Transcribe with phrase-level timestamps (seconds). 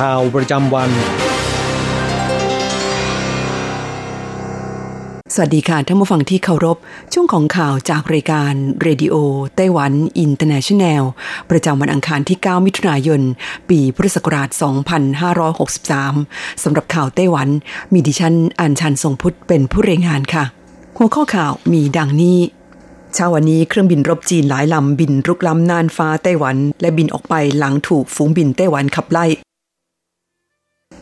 [0.00, 0.90] ข่าวประจำวัน
[5.34, 6.76] สวัสดีค่ะท่านผู้ฟังที่เคารพ
[7.12, 11.04] ช่วงของข่าวจากรายการ Radio Taiwan International
[11.50, 13.20] ประจำวันอังคารที่ 9 มิถุนายน
[13.68, 14.48] ปีพุทธศักราช
[15.76, 17.48] 2563 สำหรับข่าวไต้หวัน
[17.92, 20.44] มีดิฉันอัญชันทรงพุทธเป็นผู้รายงานค่ะ
[20.96, 22.38] หัวข้อข่าวมีดังนี้
[23.14, 29.26] เช้าวันนี้เครื่องบินรบจีนหลายลำบินรุกล้ำน่านฟ้าไต้หวัน และบินออกไปหลังถูกฝูงบินไต้หวันขับไล่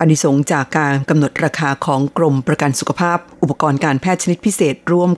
[0.01, 5.11] อนิสงจากการกำหนดราคาของกรมประกันสุขภาพ อุปกรณ์การแพทย์ชนิดพิเศษรวม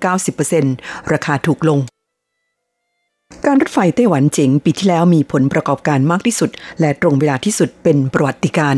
[0.52, 1.78] 90%ราคาถูกลง
[3.46, 8.77] การรถไฟไต้หวันเจ๋งปีที่แล้วมีผลประกอบการมากที่สุด และตรงเวลาที่สุดเป็นประวัติการ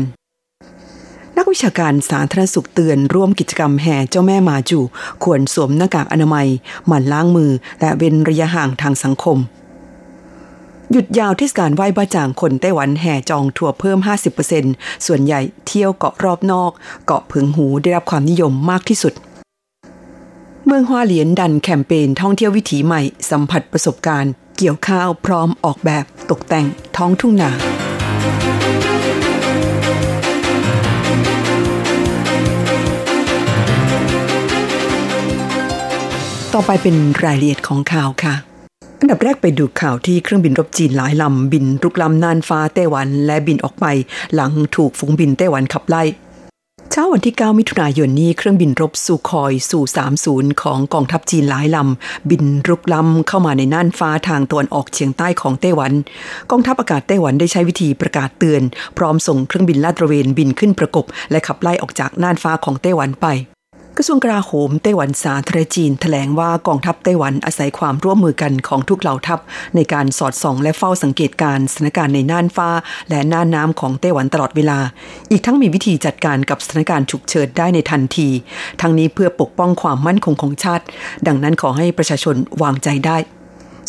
[1.37, 4.79] นักวิชาการสาธารณสุขเตือนร่วมกิจกรรมแห่เจ้าแม่มาจู
[5.23, 6.47] ควรสวมหน้ากากอนามัย
[6.87, 9.37] หมั่นล้างมือ และเว้นระยะห่างทางสังคม
[10.91, 13.99] หยุดยาวเทศกาลไหว้บ้าจ่างคนไต้หวันแห่จองทัวร์เพิ่ม
[14.51, 16.71] 50%ส่วนใหญ่เที่ยวเกาะรอบนอก
[17.05, 19.13] เกาะผึงหูได้รับความนิยมมากที่สุด
[20.65, 26.65] เมืองฮวาเหลียนดันแคมเปญท่องเที่ยววิถีใหม่ สัมผัสประสบการณ์ เกี่ยวข้าวพร้อมออกแบบตกแต่ง
[26.97, 27.51] ท้องทุ่งนา
[36.53, 38.48] ต่อไปเป็นรายละเอียดของข่าวค่ะ
[39.01, 43.85] อันดับแรกไปดูข่าวที่เครื่องบินรบจีนหลายลำบินรุกล้ำน่านฟ้าไต้หวันและบินออกไป
[44.35, 46.03] หลังถูกฝูงบินไต้หวันขับไล่
[46.91, 49.83] เช้าวันที่ 9 มิถุนายนนี้เครื่องบินรบสูคอยสู่
[50.23, 55.91] 30 ของกองทัพจีนหลายลำ บินรุกล้ำเข้ามาในน่านฟ้าทางตะวันออกเฉียงใต้ของไต้หวัน
[56.51, 58.61] กองทัพอากาศไต้หวันได้ใช้วิธีประกาศเตือน
[58.97, 63.27] พร้อมส่งเครื่องบินลาดตระเวนบินขึ้นประกบ และขับไล่ออกจากน่านฟ้าของไต้หวันไป
[64.01, 69.39] กระทรวงกลาโหมไต้หวันสาธารณจีนแถลงว่ากองทัพไต้หวันอาศัยความร่วมมือกันของทุกเหล่าทัพ
[69.75, 72.69] ในการสอดส่องและเฝ้าสังเกตการสถานการณ์ในน่านฟ้า
[73.09, 74.79] และน่านน้ำของไต้หวันตลอดเวลา
[75.31, 78.29] อีกทั้งมีวิธีจัดการกับสถานการณ์ฉุกเฉินได้ในทันที
[78.81, 80.85] ทั้งนี้เพื่อปกป้องความมั่นคงของชาติ
[81.27, 83.17] ดังนั้นขอให้ประชาชนวางใจได้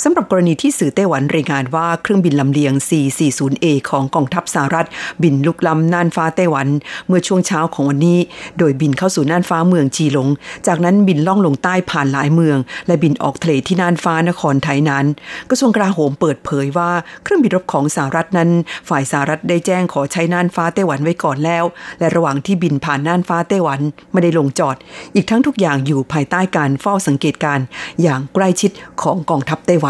[0.05, 4.87] สำหรับกรณีที่สื่อไต้หวันรายงานว่าเครื่องบินลำเลียง 440A ของกองทัพสหรัฐ
[5.23, 6.69] บินลุกล้ำน่านฟ้าไต้หวัน
[7.09, 8.19] เมื่อช่วงเช้าของวันนี้
[8.59, 10.29] โดยบินเข้าสู่น่านฟ้าเมืองจีหลง
[10.67, 15.05] จากนั้นบินล่องลงใต้ผ่านหลายเมือง และบินออกทะเลที่น่านฟ้านครไทยนั้น
[15.51, 16.91] กระทรวงกลาโหมเปิดเผยว่า
[17.23, 18.51] เครื่องบินรบของสหรัฐนั้น
[18.89, 21.65] ฝ่ายสหรัฐได้แจ้งขอใช้น่านฟ้าไต้หวันไว้ก่อนแล้ว
[21.99, 23.81] และระหว่างที่บินผ่านน่านฟ้าไต้หวัน
[24.13, 24.77] ไม่ได้ลงจอด
[25.15, 27.65] อีกทั้งทุกอย่างอยู่ภายใต้การเฝ้าสังเกตการณ์
[28.03, 28.71] อย่างใกล้ชิด
[29.03, 29.87] ของกองทัพไต้หว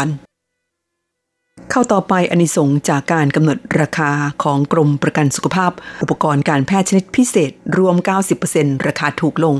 [1.71, 4.11] เข้าต่อไปอนิสงจากการกำหนดราคา
[4.43, 7.95] ของกรมประกันสุขภาพ อุปกรณ์การแพทย์ชนิดพิเศษรวม
[8.41, 9.55] 90%ราคาถูกลง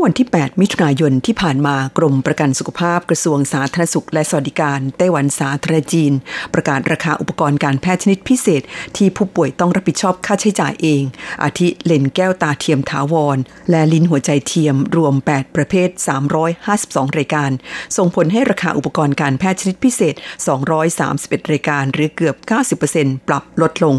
[0.00, 6.12] อวันที่ 8 มิถุนายนที่ผ่านมากรมประกันสุขภาพกระทรวงสาธารณสุขและสวัสดิการไต้หวันสาธารณจีน
[6.54, 8.62] ประกาศราคาอุปกรณ์การแพทย์ชนิดพิเศษ
[8.96, 11.02] ที่ผู้ป่วยต้องรับผิดชอบค่าใช้จ่ายเอง
[11.42, 13.38] อาทิเลนแก้วตาเทียมถาวร
[13.70, 15.88] และลิ้นหัวใจเทียมรวม 8 ประเภท
[16.54, 17.50] 352 รายการ
[17.96, 20.14] ส่งผลให้ราคาอุปกรณ์การแพทย์ชนิดพิเศษ
[20.82, 22.36] 231 รายการ หรือเกือบ
[22.80, 23.96] 90%ปรับลดลง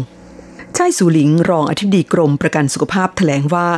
[0.78, 3.68] ชายสูหลิงรองอธิบดีกรมประกันสุขภาพแถลงว่า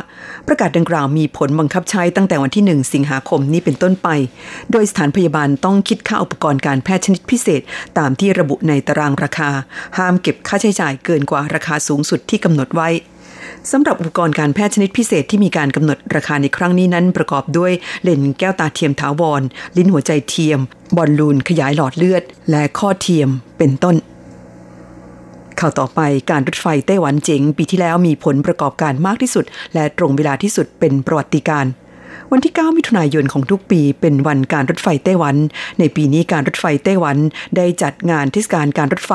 [0.47, 4.07] ประกาศดังกล่าวมีผลบังคับใช้ตั้งแต่วันที่ 1 สิงหาคมนี้เป็นต้นไป
[4.71, 7.61] โดยสถานพยาบาลต้องคิดค่าอุปกรณ์การแพทย์ชนิดพิเศษ
[7.97, 9.49] ตามที่ระบุในตารางราคา
[9.97, 12.89] ห้ามเก็บค่าใช้จ่ายเกินกว่าราคาสูงสุดที่กำหนดไว้
[13.71, 17.71] สำหรับอุปกรณ์การแพทย์ชนิดพิเศษที่มีการกำหนดราคาในครั้งนี้นั้นประกอบด้วย
[18.03, 19.41] เลนแก้วตาเทียมถาวร
[19.77, 20.59] ลิ้นหัวใจเทียม
[20.97, 23.95] บอลลูนขยายหลอดเลือด และข้อเทียมเป็นต้น
[25.59, 31.65] ข่าวต่อไปการรถไฟไต้หวันเจ๋งปีที่แล้วมีผลประกอบการมากที่สุด และตรงเวลาที่สุดเป็นประวัติการ
[32.31, 35.35] วันที่ 9 มิถุนายนของทุกปีเป็นวันการรถไฟไต้หวัน
[35.79, 37.17] ในปีนี้การรถไฟไต้หวัน
[37.57, 39.13] ได้จัดงานเทศกาลการรถไฟ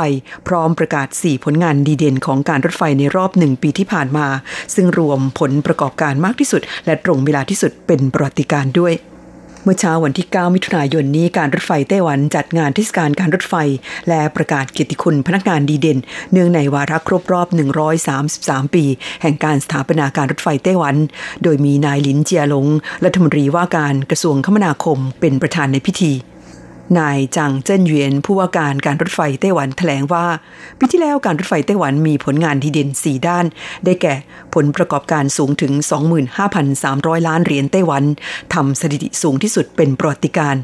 [0.49, 4.27] พร้อมประกาศ 4 ผลงานดีเด่นของการรถไฟในรอบหนึ่งปีที่ผ่านมา
[4.75, 8.93] ซึ่งรวมผลประกอบการมากที่สุด และตรงเวลาที่สุดเป็นประวัติการด้วย
[9.65, 13.55] เมื่อเช้าวันที่ 9 มิถุนายนนี้การรถไฟไต้หวันจัดงานเทศกาลการรถไฟ
[14.09, 15.99] และประกาศเกียรติคุณพนักงานดีเด่น
[16.33, 17.49] เนื่องในวาระครบรอบ
[18.11, 18.85] 133 ปี
[19.23, 20.97] แห่งการสถาปนาการรถไฟไต้หวัน
[21.43, 22.67] โดยมีนายหลินเจียหลง
[23.05, 26.13] รัฐมนตรีว่าการกระทรวงคมนาคมเป็นประธานในพิธี
[26.99, 30.27] นายจางเจิ้นเหวียนผู้ว่าการการรถไฟไต้หวันแถลงว่า
[30.79, 33.45] ปีที่แล้วการรถไฟไต้หวันมีผลงานดีเด่น 4 ด้าน
[33.85, 34.15] ได้แก่
[34.55, 35.73] ผลประกอบการสูงถึง
[36.51, 38.05] 25,300 ล้านเหรียญไต้หวัน
[38.55, 40.57] ทำสถิติสูงที่สุดเป็นประวัติการ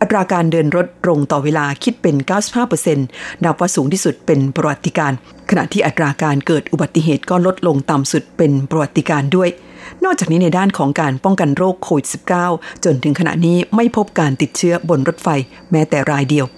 [0.00, 2.16] อัตราการเดินรถตรงต่อเวลาคิดเป็น
[2.80, 5.12] 95%นับว่าสูงที่สุดเป็นประวัติการ
[5.50, 9.48] ขณะที่อัตราการเกิดอุบัติเหตุก็ลดลงต่ำสุดเป็นประวัติการด้วย
[10.04, 12.06] นอกจากนี้ในด้านของการป้องกันโรคโควิด
[12.44, 15.28] -19 จนถึงขณะนี้ไม่พบการติดเชื้อบนรถไฟ
[15.70, 16.48] แม้แต่รายเดียว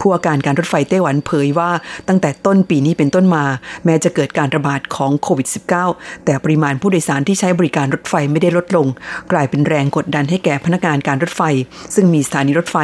[0.00, 1.70] ผู้ว่าการการรถไฟไต้หวันเผยว่า
[2.08, 3.44] ตั้งแต่ต้นปีนี้เป็นต้นมา
[3.84, 5.48] แม้จะเกิดการระบาดของโควิด
[5.86, 8.86] -19 แต่ปริมาณผู้โดยสารที่ใช้บริการรถไฟไม่ได้ลดลง
[9.32, 11.42] กลายเป็นแรงกดดันให้แก่พนักงานการรถไฟ
[11.94, 12.76] ซึ่งมีสถานีรถไฟ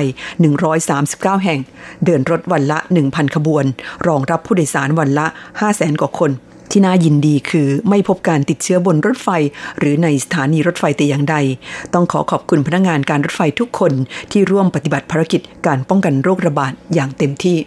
[0.71, 1.61] 139 แห่ง
[2.05, 3.65] เดินรถวันละ 1,000 ขบวน
[4.07, 5.27] รองรับผู้โดยสารวันละ
[5.63, 6.31] 500,000 กว่าคน
[6.73, 9.29] ที่น่ายินดีคือไม่พบการติดเชื้อบนรถไฟ
[9.79, 11.37] หรือในสถานีรถไฟแต่อย่างใด
[11.95, 13.93] ต้องขอขอบคุณพนักงงานการรถไฟทุกคน
[14.31, 17.59] ที่ร่วมปฏิบัติภารกิจการป้องกันโรคระบาดอย่างเต็มที่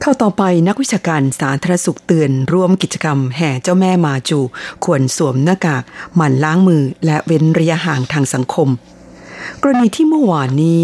[0.00, 4.38] เข้าต่อไปนักวิชาการสาธารณสุขเตือนร่วมกิจกรรมแห่เจ้าแม่มาจู
[4.84, 5.82] ควรสวมหน้ากาก
[6.16, 8.68] หมั่นล้างมือและเว้นระยะห่างทางสังคม
[9.62, 10.80] กรณีที่เมื่อวานนี้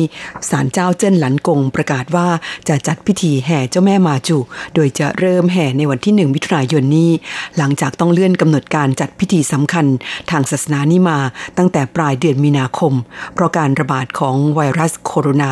[0.50, 2.28] ศาลเจ้าเจิ้นหลันกงประกาศว่า
[2.68, 4.38] จะจัดพิธีแห่เจ้าแม่มาจู
[4.74, 7.10] โดยจะเริ่มแห่ในวันที่หนึ่งมิถุนายนนี้
[7.56, 9.86] หลังจากต้องเลื่อนกำหนดการจัดพิธีสำคัญ
[10.30, 11.18] ทางศาสนานี้มา
[11.58, 12.92] ตั้งแต่ปลายเดือนมีนาคม
[13.34, 15.48] เพราะการระบาดของไวรัสโคโรนา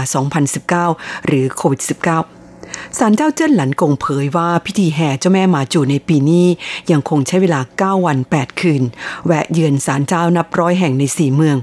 [0.82, 6.46] 2019 หรือโควิด -19 ศาลเจ้าเจิ้นหลันกงเผยว่าพิธีแห่เจ้าแม่มาจูในปีนี้
[6.90, 8.82] ยังคงใช้เวลา 9 วัน 8 คืน
[9.26, 11.56] แวะเยือนศาลเจ้านับร้อยแห่งในสี่เมือง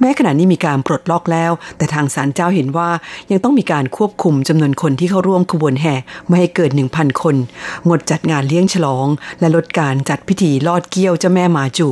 [0.00, 2.90] แม้ขณะนี้มีการปลดล็อกแล้ว แต่ทางศาลเจ้าเห็นว่า
[3.30, 5.94] ยังต้องมีการควบคุมจำนวนคนที่เข้าร่วมขบวนแห่
[6.26, 7.36] ไม่ให้เกิด1,000 คน
[7.88, 9.06] งดจัดงานเลี้ยงฉลอง
[9.40, 11.88] และลดการจัดพิธีลอดเกี้ยวเจ้าแม่มาจู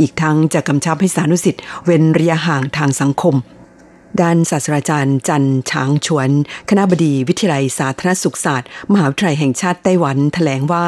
[0.00, 3.34] อีกทั้งจะกำชับให้สานุสิทธิ์เว้นระยะห่างทางสังคม
[4.20, 6.30] ด้านศาสตราจารย์จันฉางฉวน
[6.68, 10.86] คณะบดีวิทยาลัยสาธารณสุขศาสตร์ มหาวิทยาลัยแห่งชาติไต้หวันแถลงว่า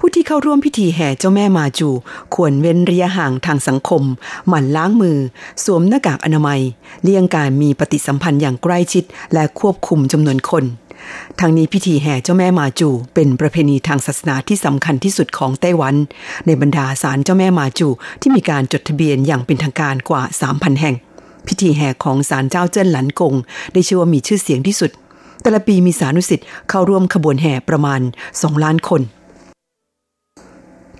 [0.00, 1.88] ผู้ที่เข้าร่วมพิธีแห่เจ้าแม่มาจู
[2.34, 4.02] ควรเว้นระยะห่างทางสังคม
[4.48, 5.18] หมั่นล้างมือ
[5.64, 6.60] สวมหน้ากากอนามัย
[7.02, 9.04] เลี่ยงการมีปฏิสัมพันธ์อย่างใกล้ชิด
[9.34, 10.64] และควบคุมจำนวนคน
[11.40, 15.94] ทางนี้พิธีแห่เจ้าแม่มาจู เป็นประเพณีทางศาสนาที่สำคัญที่สุดของไต้หวัน
[16.46, 17.88] ในบรรดาศาลเจ้าแม่มาจู
[18.20, 20.94] ที่มีการจดทะเบียนอย่างเป็นทางการกว่า 3,000 แห่ง
[21.48, 23.34] พิธีแห่ของศาลเจ้าเจิ้นหลันกง
[23.72, 24.90] ได้ชื่อว่ามีชื่อเสียงที่สุด
[25.42, 28.00] แต่ละปีมีสานุสิทธิ์เข้าร่วมขบวนแห่ประมาณ
[28.32, 29.02] 2 ล้านคน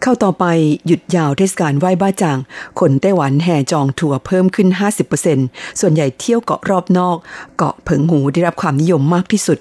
[0.08, 0.46] เข้าต่อไป
[0.86, 2.38] หยุดยาวเทศกาลไหว้บ้าจาง
[2.80, 4.68] คนไต้หวันแห่จองทัวร์เพิ่มขึ้น
[5.24, 7.16] 50%ส่วนใหญ่เที่ยวเกาะรอบนอก
[7.56, 9.58] เกาะเผิงหูได้รับความนิยมมากที่สุด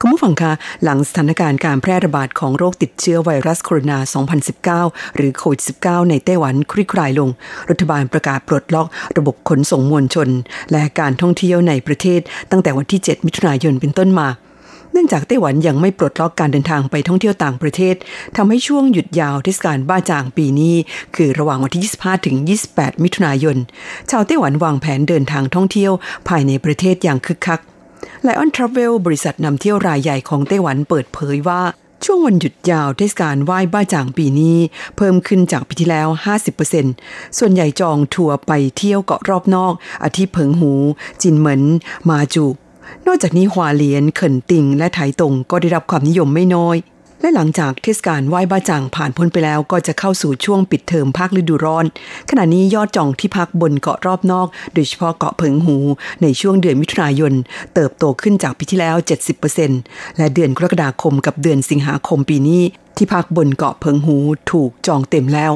[0.00, 0.52] คุณผู้ฟังคะ
[0.84, 7.28] หลังสถานการณ์การแพร่ระบาดของโรคติดเชื้อไวรัสโคโรนา 2019 หรือโควิด -19 ในไต้หวันคลี่คลายลง
[7.70, 8.88] รัฐบาลประกาศปลดล็อก
[9.18, 10.28] ระบบขนส่งมวลชน
[10.72, 14.28] และการท่องเที่ยวในประเทศตั้งแต่วันที่ 7 มิถุนายนเป็นต้นมา
[14.94, 17.94] เนื่องจากไต้หวันยังไม่ปลดล็อกการเดินทางไปท่องเที่ยวต่างประเทศ
[18.36, 20.74] ทำให้ช่วงหยุดยาวเทศกาลบ้าจางปีนี้
[21.16, 22.36] คือระหว่างวันที่ 25 ถึง
[22.70, 23.56] 28 มิถุนายน
[24.10, 25.92] ชาวไต้หวันวางแผนเดินทางท่องเที่ยว
[26.28, 27.60] ภายในประเทศอย่างคึกคัก
[28.22, 31.62] ไลออนทราเวลบริษัทนำเที่ยวรายใหญ่ของไต้หวันเปิดเผยว่า
[32.04, 34.56] ช่วงวันหยุดยาวเทศกาลไหว้บ้าจ่างปีนี้
[34.96, 36.08] เพิ่มขึ้นจากปีที่แล้ว
[36.72, 39.72] 50%ส่วนใหญ่จองทัวร์ไปเที่ยวเกาะรอบนอก
[40.04, 40.72] อาทิเพิงหู
[41.22, 41.62] จินเหมิน
[42.08, 42.46] มาจู
[43.06, 46.78] นอกจากนี้หัวเหลียนเขินติงและไถตงก็ได้รับความนิยมไม่น้อย
[47.20, 51.84] และหลังจากเทศกาลไหว้บ้าจ่างผ่านพ้นไปแล้วก็จะเข้าสู่ช่วงปิดเทอมภาคฤดูร้อน
[52.30, 55.76] ขณะนี้ยอดจองที่พักบนเกาะรอบนอก โดยเฉพาะเกาะเพิงหู
[56.22, 57.32] ในช่วงเดือนมิถุนายน
[57.74, 58.96] เติบโตขึ้นจากปีที่แล้ว
[59.56, 62.62] 70%และเดือนกรกฎาคมกับเดือนสิงหาคมปีนี้
[62.96, 64.16] ที่พักบนเกาะเพิงหู
[64.50, 65.52] ถูกจองเต็มแล้ว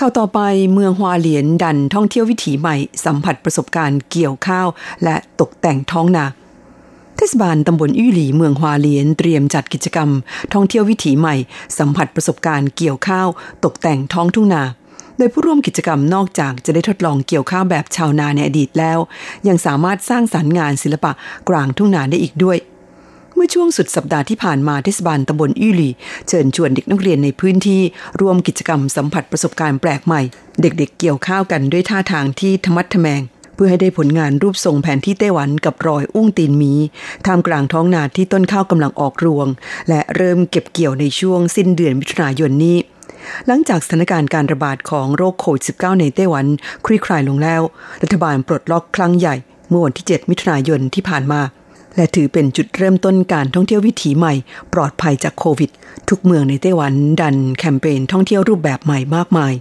[0.00, 0.40] ข้าวต่อไป
[0.72, 4.68] เมืองฮวาเหลียนดันท่องเที่ยววิถีใหม่ สัมผัสประสบการณ์เกี่ยวข้าว
[5.04, 6.26] และตกแต่งท้องนา
[7.16, 10.10] เทศบาลตำบลอื้หลีเมืองฮวาเหลียนเตรียมจัดกิจกรรม
[10.52, 11.34] ท่องเที่ยววิถีใหม่
[11.78, 13.28] สัมผัสประสบการณ์เกี่ยวข้าว
[13.64, 14.62] ตกแต่งท้องทุ่งนา
[15.16, 18.98] โดยผู้ร่วมกิจกรรมนอกจากจะได้ทดลองเกี่ยวข้าวแบบชาวนาในอดีตแล้ว
[19.48, 21.12] ยังสามารถสร้างสารรค์งานศิลปะ
[21.48, 22.58] กลางทุ่งนาได้อีกด้วย
[23.38, 25.88] เมื่อช่วงสุดสัปดาห์ที่ผ่านมาเทศบาลตำบลอี้หลี
[26.28, 27.82] เชิญชวนเด็กนักเรียนในพื้นที่
[28.20, 30.20] รวมกิจกรรมสัมผัสประสบการณ์แปลกใหม่
[30.60, 33.22] เด็กๆเกี่ยวข้าวกันด้วยท่าทางที่ธรรมัดทแมง
[33.54, 36.72] เพื่อให้ได้ผลงานรูปทรงแผนที่ไต้หวันกับรอยอุ้งตีนหมี
[37.26, 39.46] ท่ามกลางท้องนาที่ต้นข้าวกำลังออกรวง
[39.88, 42.76] และเริ่มเก็บเกี่ยวในช่วงสิ้นเดือนมิถุนายนนี้
[43.46, 46.46] หลังจากสถานการณ์การระบาดของโรคโควิด -19 ในไต้หวัน
[46.84, 47.62] คลี่คลายลงแล้ว
[48.02, 49.34] รัฐบาลปลดล็อกครั้งใหญ่
[49.68, 51.40] เมื่อวันที่ 7 มิถุนายนที่ผ่านมา
[51.96, 54.34] และถือเป็นจุดเริ่มต้นการท่องเที่ยววิถีใหม่
[54.72, 55.70] ปลอดภัยจากโควิด
[56.08, 59.52] ทุกเมืองในไต้หวันดันแคมเปญท่องเที่ยวรูปแบบใหม่มากมาย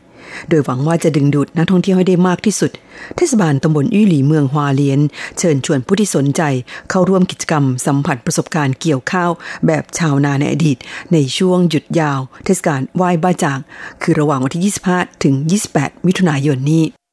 [0.49, 2.71] โดยหวังว่าจะดึงดูดนักท่องเที่ยวให้ได้มากที่สุด
[3.15, 5.01] เทศบาลตำบลอี้หลีเมืองฮวาเลียน
[5.39, 6.41] เชิญชวนผู้ที่สนใจ
[6.89, 9.31] เข้าร่วมกิจกรรมสัมผัสประสบการณ์เกี่ยวข้าว
[9.67, 10.77] แบบชาวนาในอดีต
[11.13, 13.59] ในช่วงหยุดยาว เทศกาลไหว้บ้าจาง
[14.01, 15.35] คือระหว่างวันที่ 25 ถึง
[15.71, 17.04] 28 มิถุนายนนี้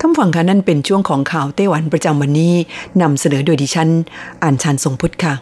[0.00, 2.54] ท่านฟังคะนั่นเป็นช่วงของข่าวไต้หวันประจำวันนี้
[3.02, 3.88] นำเสนอโดยดิฉัน
[4.42, 5.34] อ่านชันทรงพุทธค่ะ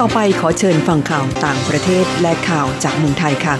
[0.00, 3.54] ต่อไปขอเชิญฟังข่าวต่างประเทศและข่าวจากเมืองไทยค่ะ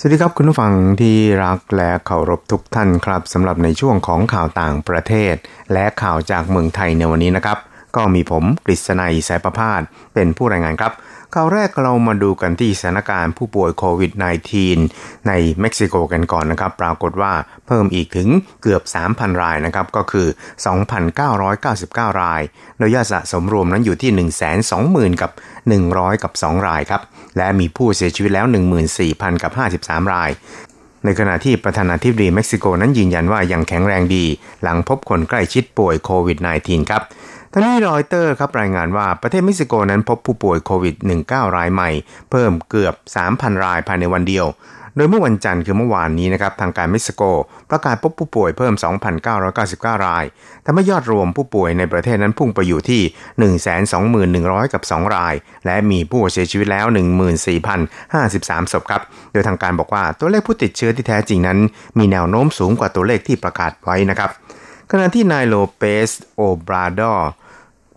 [0.00, 5.34] สวัสดีครับคุณผู้ฟังที่รักและเคารพทุกท่านครับสำหรับในช่วงของข่าวต่างประเทศ
[5.72, 7.58] และข่าวจากเมืองไทยในวันนี้นะครับ
[7.96, 9.80] ก็มีผมกฤษณัยสายประพาส
[10.14, 10.92] เป็นผู้รายงานครับ
[11.34, 14.12] ข่าวแรกเรามาดูกันที่สถานการณ์ผู้ป่วยโควิด
[14.68, 17.32] -19 ในเม็กซิโกกันก่อนนะครับ ปรากฏว่า
[17.66, 18.28] เพิ่มอีกถึง
[18.62, 18.82] เกือบ
[19.12, 20.26] 3,000 รายนะครับ ก็คือ
[21.24, 22.42] 2,999 ราย
[22.78, 25.30] โดยยอดสะสมรวมนั้นอยู่ที่ 120,000 กับ
[25.76, 27.02] 100 กับ 2 รายครับ
[27.36, 28.46] และมีผู้เสียชีวิตแล้ว
[28.94, 30.30] 14,000 กับ 53 ราย
[31.04, 34.24] ในขณะที่ประธานาธิบดีเม็กซิโกนั้นยืนยันว่ายังแข็งแรงดี
[34.62, 37.02] หลังพบคนใกล้ชิดป่วยโควิด -19 ครับ
[37.52, 40.94] ทั้งนี้รอยเตอร์ครับรายงานว่าประเทศเม็กซิโกนั้นพบผู้ป่วยโควิด
[41.26, 41.90] -19 รายใหม่
[42.30, 42.94] เพิ่มเกือบ
[43.28, 44.46] 3,000 รายภายในวันเดียว
[44.96, 47.22] โดยเมื่อวันจันทร์คือเมื่อวานนี้นะครับทางการเม็กซิโก
[47.70, 48.74] ประกาศพบผู้ป่วยเพิ่ม
[49.38, 50.24] 2,999 ราย
[50.64, 53.02] ทำให้ยอดรวมผู้ป่วยในประเทศนั้นพุ่งไปอยู่ที่
[54.42, 55.34] 121,100 กับ 2 ราย
[55.66, 56.86] และมีผู้เสียชีวิตแล้ว
[57.58, 59.02] 14,053 ศพครับ
[59.32, 61.58] โดยทางการบอกว่าตัวเลขผู้ติดเชื้อที่แท้จริงนั้น
[61.98, 64.30] มีแนวโน้มสูงกว่าตัวเลขที่ประกาศไว้นะครับ
[64.92, 67.14] ขณะที่นายโลเปสโอบราดอ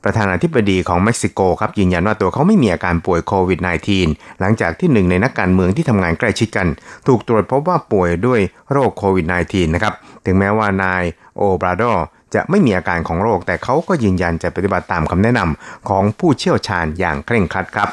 [0.04, 3.60] ประธานาธิบดีของเม็กซิโกครับยืนยันว่าตัวเขาไม่มีอาการป่วยโควิด
[4.00, 6.68] -19 หลังจากที่หนึ่งในนักการเมืองที่ทำงานใกล้ชิดกัน
[7.08, 8.40] ถูกตรวจพบว่าป่วยด้วย
[8.72, 9.94] โรคโควิด -19 นะครับ
[10.26, 11.04] ถึงแม้ว่านาย
[11.38, 11.94] โอบราดอ
[12.36, 17.90] จะไม่มีอาการของโรค แต่เขาก็ยืนยันจะปฏิบัติตามคำแนะนำของผู้เชี่ยวชาญอย่างเคร่งครัดครับ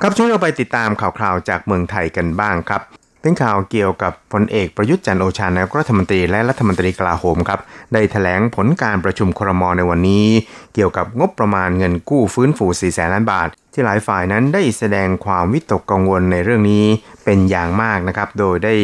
[0.00, 2.82] ครับช่วยเราไปติดตามข่าวคราวจากเมืองไทยกันบ้างครับ
[3.24, 7.60] เป็นข่าวเกี่ยวกับพลเอกประยุทธ์จันโอชานายกรัฐมนตรีและรัฐมนตรีกลาโหมครับ
[7.92, 10.26] ได้ถแถลงผลการประชุมครมในวันนี้
[10.74, 16.84] เกี่ยวกับงบประมาณเงินกู้ฟื้นฟู 4 แสนล้านบาท ที่หลายฝ่ายนั้นได้แสดงความวิตกกังวลในเรื่องนี้
[17.24, 18.74] เป็นอย่างมากนะครับ โดยได้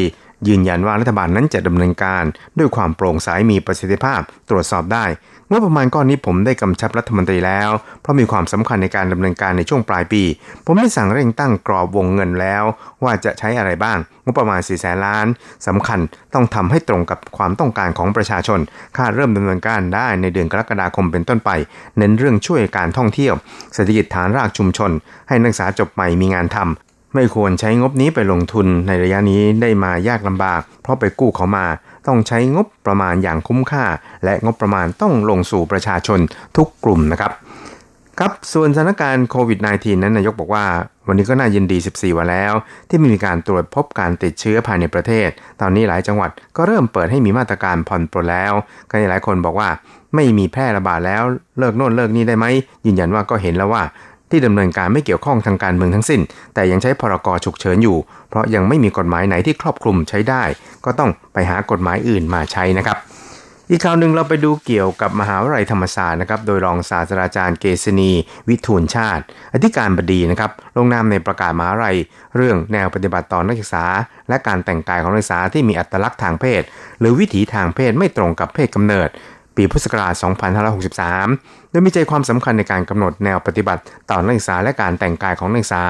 [0.49, 2.25] ยืนยันว่ารัฐบาลนั้นจะดำเนินการ
[2.59, 5.05] ด้วยความโปร่งใสมีประสิทธิภาพตรวจสอบได้
[5.51, 10.23] งบประมาณก้อนนี้ผมได้กำชับรัฐมนตรีแล้ว เพราะมีความสำคัญในการดำเนินการในช่วงปลายปี
[10.67, 12.65] ผมได้สั่งเร่งตั้งกรอบวงเงินแล้ว
[13.05, 15.27] ว่าจะใช้อะไรบ้าง งบประมาณ 4 แสนล้าน
[15.67, 16.01] สำคัญ
[16.35, 18.61] ต้องทำให้ตรงกับความต้องการของประชาชน
[18.97, 21.51] คาดเริ่มดำเนินการได้ในเดือนกรกฎาคมเป็นต้นไป
[21.99, 23.35] เน้นเรื่องช่วยการท่องเที่ยว
[23.75, 24.91] เศรษฐกิจฐานรากชุมชน
[25.29, 31.67] ให้นักศึกษาจบใหม่มีงานทำไม่ควรใช้งบนี้ไปลงทุนในระยะนี้ได้มายากลำบาก เพราะไปกู้เขามา
[32.07, 33.85] ต้องใช้งบประมาณอย่างคุ้มค่า
[34.25, 36.21] และงบประมาณต้องลงสู่ประชาชน
[36.57, 37.33] ทุกกลุ่มนะครับ
[38.19, 40.65] ครับส่วนสถานการณ์โควิด -19 นั้นนายกบอกว่า
[41.07, 42.53] วันนี้ก็น่ายินดี 14 วันแล้ว
[42.89, 45.29] ที่มีการตรวจพบการติดเชื้อภายในประเทศ
[45.61, 48.53] ตอนนี้หลายจังหวัดก็เริ่มเปิดให้มีมาตรการผ่อนปลนแล้ว
[48.91, 49.69] ก็หลายคนบอกว่า
[50.15, 51.23] ไม่มีแพร่ระบาดแล้ว
[51.59, 52.47] เลิกโน่นเลิกนี้ได้ไหม
[52.87, 53.83] ยืนยันว่าก็เห็นแล้วว่า
[54.31, 56.21] ที่ดำเนินการไม่เกี่ยวข้องทางการเมืองทั้งสิ้น
[56.55, 57.97] แต่ยังใช้พรกฉุกเฉินอยู่
[58.29, 60.43] เพราะยังไม่มีกฎหมายไหนที่ครอบคลุมใช้ได้
[60.85, 62.99] ก็ต้องไปหากฎหมายอื่นมาใช้นะครับ
[63.73, 68.11] อีกข่าวหนึ่งเราไปดูเกี่ยวกับมหาวิทยาลัยธรรมศาสตร์นะครับโดยรองศาสตราจารย์เกษณี
[68.49, 71.97] วิทูลชาติ อธิการบดีนะครับลงนามในประกาศมหาวิทยาลัย
[72.37, 73.87] เรื่องแนวปฏิบัติต่อนักศึกษา
[74.29, 76.63] และการแต่งกายของนักศึกษาที่มีอัตลักษณ์ทางเพศ
[77.01, 79.09] หรือวิถีทางเพศไม่ตรงกับเพศกำเนิด
[79.61, 80.15] ปีพุทธศักราช
[80.93, 85.83] 2563 โดยมีใจความสำคัญในการกำหนดแนวปฏิบัติต่อนักศึกษาและการแต่งกายของนักศึกษา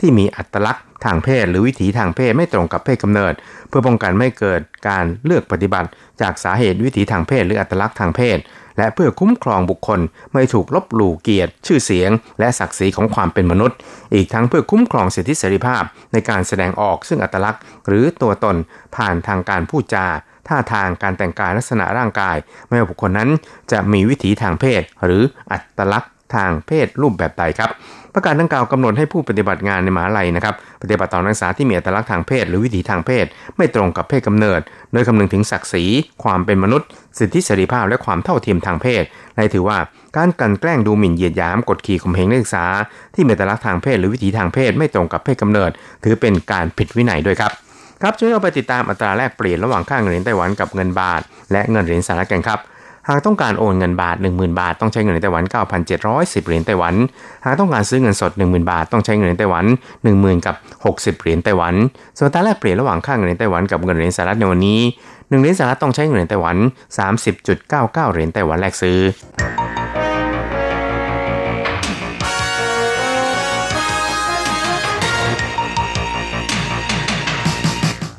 [0.00, 3.34] ที่มีอัตลักษณ์ทางเพศ หรือวิถีทางเพศไม่ตรงกับเพศกำเนิด
[3.68, 5.88] เพื่อป้องกันไม่เกิดการเลือกปฏิบัติ
[6.20, 8.38] จากสาเหตุวิถีทางเพศ หรืออัตลักษณ์ทางเพศ
[8.78, 10.00] และเพื่อคุ้มครองบุคคล
[10.32, 13.76] ไม่ถูกลบหลู่เกียรติ ชื่อเสียง และศักดิ์ศรีของความเป็นมนุษย์
[14.14, 18.56] อีกทั้งเพื่อคุ้มครองสิทธิเสรีภาพ ในการแสดงออกซึ่งอัตลักษณ์ หรือตัวตน
[18.96, 20.06] ผ่านทางการพูดจา
[20.48, 22.36] ท่าทางการแต่งกายลักษณะร่างกาย
[22.68, 23.28] ไม่ว่าบุคคลนั้น
[23.72, 25.22] จะมีวิถีทางเพศ หรือ
[25.52, 27.70] อัตลักษณ์ทางเพศรูปแบบใดครับ
[28.14, 34.60] ประกาศดังกล่าวกำหนดให้ผู้ปฏิบัติงานในมหาลัยนะครับปฏิบัติต่อนักศึกษาที่มีอัตลักษณ์ทางเพศ หรือวิถีทางเพศ ไม่ตรงกับเพศกำเนิด
[34.92, 35.84] โดยคำนึงถึงศักดิ์ศรี
[36.22, 39.02] ความเป็นมนุษย์ สิทธิเสรีภาพและความเท่าเทียมทางเพศ
[39.34, 39.78] และถือว่า
[40.16, 42.66] การกันแกล้งดูหมิ่นเหยียดหยามกดขี่ข่มเหงนักศึกษา
[43.14, 45.70] ที่มีอัตลักษณ์ทางเพศ หรือวิถีทางเพศไม่ตรงกับเพศกำเนิด
[46.04, 47.52] ถือเป็นการผิดวินัยด้วยครับ
[48.02, 51.20] ครับช่วยเอาไปติดตามอัตราแลกเปลี่ยนระหว่างค่าเงินเหรียญไต้หวันกับเงินบาท
[51.52, 52.60] และเงินเหรียญสหรัฐกันครับ
[53.08, 55.44] หากต้องการโอนเงินบาท 10,000 บาท ต้องใช้เงินไต้หวัน
[55.94, 56.94] 9,710 เหรียญไต้หวัน
[57.44, 59.64] หากต้องการซื้อเงินสด 10,000 บาท ต้องใช้เงินไต้หวัน
[60.06, 61.74] 10,000 กับ 60 เหรียญไต้หวัน
[62.18, 66.56] ส่วนตาแลกเปลี่ยนระหว่างค่าเงินไต้หวันกับเงินเหรียญสหรัฐในวันนี้ 1 เหรียญสหรัฐต้องใช้เงินไต้หวัน
[67.34, 68.98] 30.99 เหรียญไต้หวันแลกซื้อ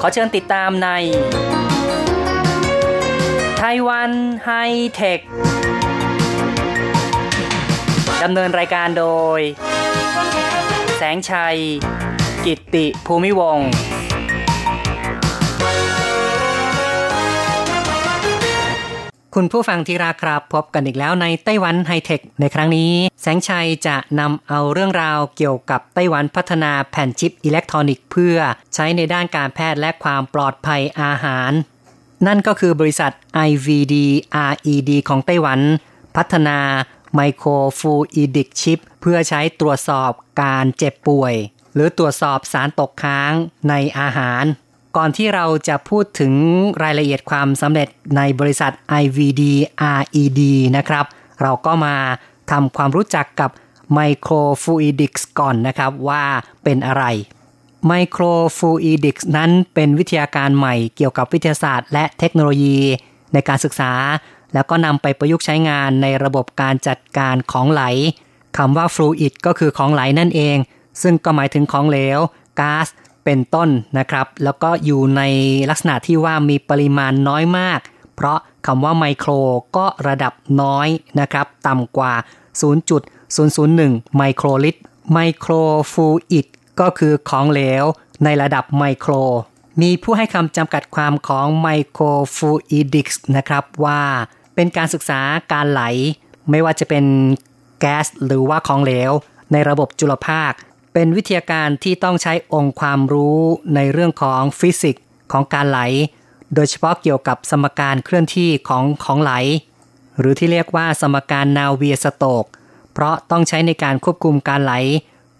[0.00, 0.88] ขอเชิญติดตามใน
[3.58, 4.10] ไต้หวัน
[4.44, 4.50] ไฮ
[4.94, 5.20] เทค
[8.22, 9.06] ดำเนินรายการโด
[9.38, 9.40] ย
[10.96, 11.56] แสงชัย
[12.46, 13.68] กิตติภูมิวงศ์
[19.34, 22.92] คุณผู้ฟังที่รักครับพบกันอีกแล้วในไต้หวันไฮเทค ในครั้งนี้
[23.22, 28.36] แสงชัยจะนำเอาเรื่องราวเกี่ยวกับไต้หวันพัฒนาแผ่นชิปอิเล็กทรอนิกส์เพื่อ
[28.74, 31.50] ใช้ในด้านการแพทย์และความปลอดภัยอาหาร
[32.26, 33.12] นั่นก็คือบริษัท
[33.48, 33.94] IVD
[34.52, 35.60] RED ของไต้หวัน
[36.16, 36.58] พัฒนา
[37.14, 40.10] ไมโครฟูอิดิกชิปเพื่อใช้ตรวจสอบ
[40.42, 41.34] การเจ็บป่วย
[41.74, 43.32] หรือตรวจสอบสารตกค้าง
[43.68, 44.44] ในอาหาร
[44.96, 46.32] ก่อนที่เราจะพูดถึง
[46.82, 49.42] รายละเอียดความสำเร็จในบริษัท IVD
[50.00, 50.40] RED
[50.76, 51.04] นะครับ
[51.42, 51.96] เราก็มา
[52.50, 53.50] ทำความรู้จักกับ
[53.94, 56.24] ไมโครฟูอิดิกส์ก่อนนะครับว่า
[56.64, 57.04] เป็นอะไร
[57.86, 58.22] ไมโคร
[58.56, 62.78] ฟูอิดิกส์นั้นเป็นวิทยาการใหม่เกี่ยวกับวิทยาศาสตร์และเทคโนโลยี
[63.32, 63.92] ในการศึกษา
[64.54, 67.82] แล้วก็นำไปประยุกต์ใช้งานในระบบการจัดการของไหล
[68.56, 70.56] คำว่าฟลูอิดก็คือของไหลนั่นเอง
[71.02, 72.18] ซึ่งก็หมายถึงของเหลว
[72.60, 72.86] ก๊าซ
[73.28, 75.22] เป็นต้นนะครับ แล้วก็อยู่ใน
[75.70, 77.80] ลักษณะที่ว่ามีปริมาณน้อยมาก
[78.14, 79.30] เพราะคำว่าไมโคร
[79.76, 80.88] ก็ระดับน้อย
[81.20, 82.14] นะครับ ต่ำกว่า
[83.34, 84.80] 0.001 ไมโครลิตร
[85.12, 85.52] ไมโคร
[85.92, 86.46] ฟูอิด
[86.80, 87.84] ก็คือของเหลว
[88.24, 89.12] ในระดับไมโคร
[89.80, 92.04] มีผู้ให้คำจำกัดความของไมโคร
[92.36, 94.00] ฟูอิดิกส์นะครับว่า
[94.54, 95.20] เป็นการศึกษา
[95.52, 95.82] การไหล
[96.50, 97.04] ไม่ว่าจะเป็น
[97.80, 99.12] แก๊สหรือว่าของเหลว
[99.52, 100.52] ในระบบจุลภาค
[100.92, 103.38] เป็นวิทยาการที่ต้องใช้องค์ความรู้
[103.74, 105.80] ในเรื่องของฟิสิกส์ของการไหล
[106.54, 109.32] โดยเฉพาะเกี่ยวกับสมการเคลื่อนที่ของของไหล
[110.18, 112.44] หรือที่เรียกว่าสมการนาเวียสโตก
[112.92, 114.74] เพราะต้องใช้ในการควบคุมการไหล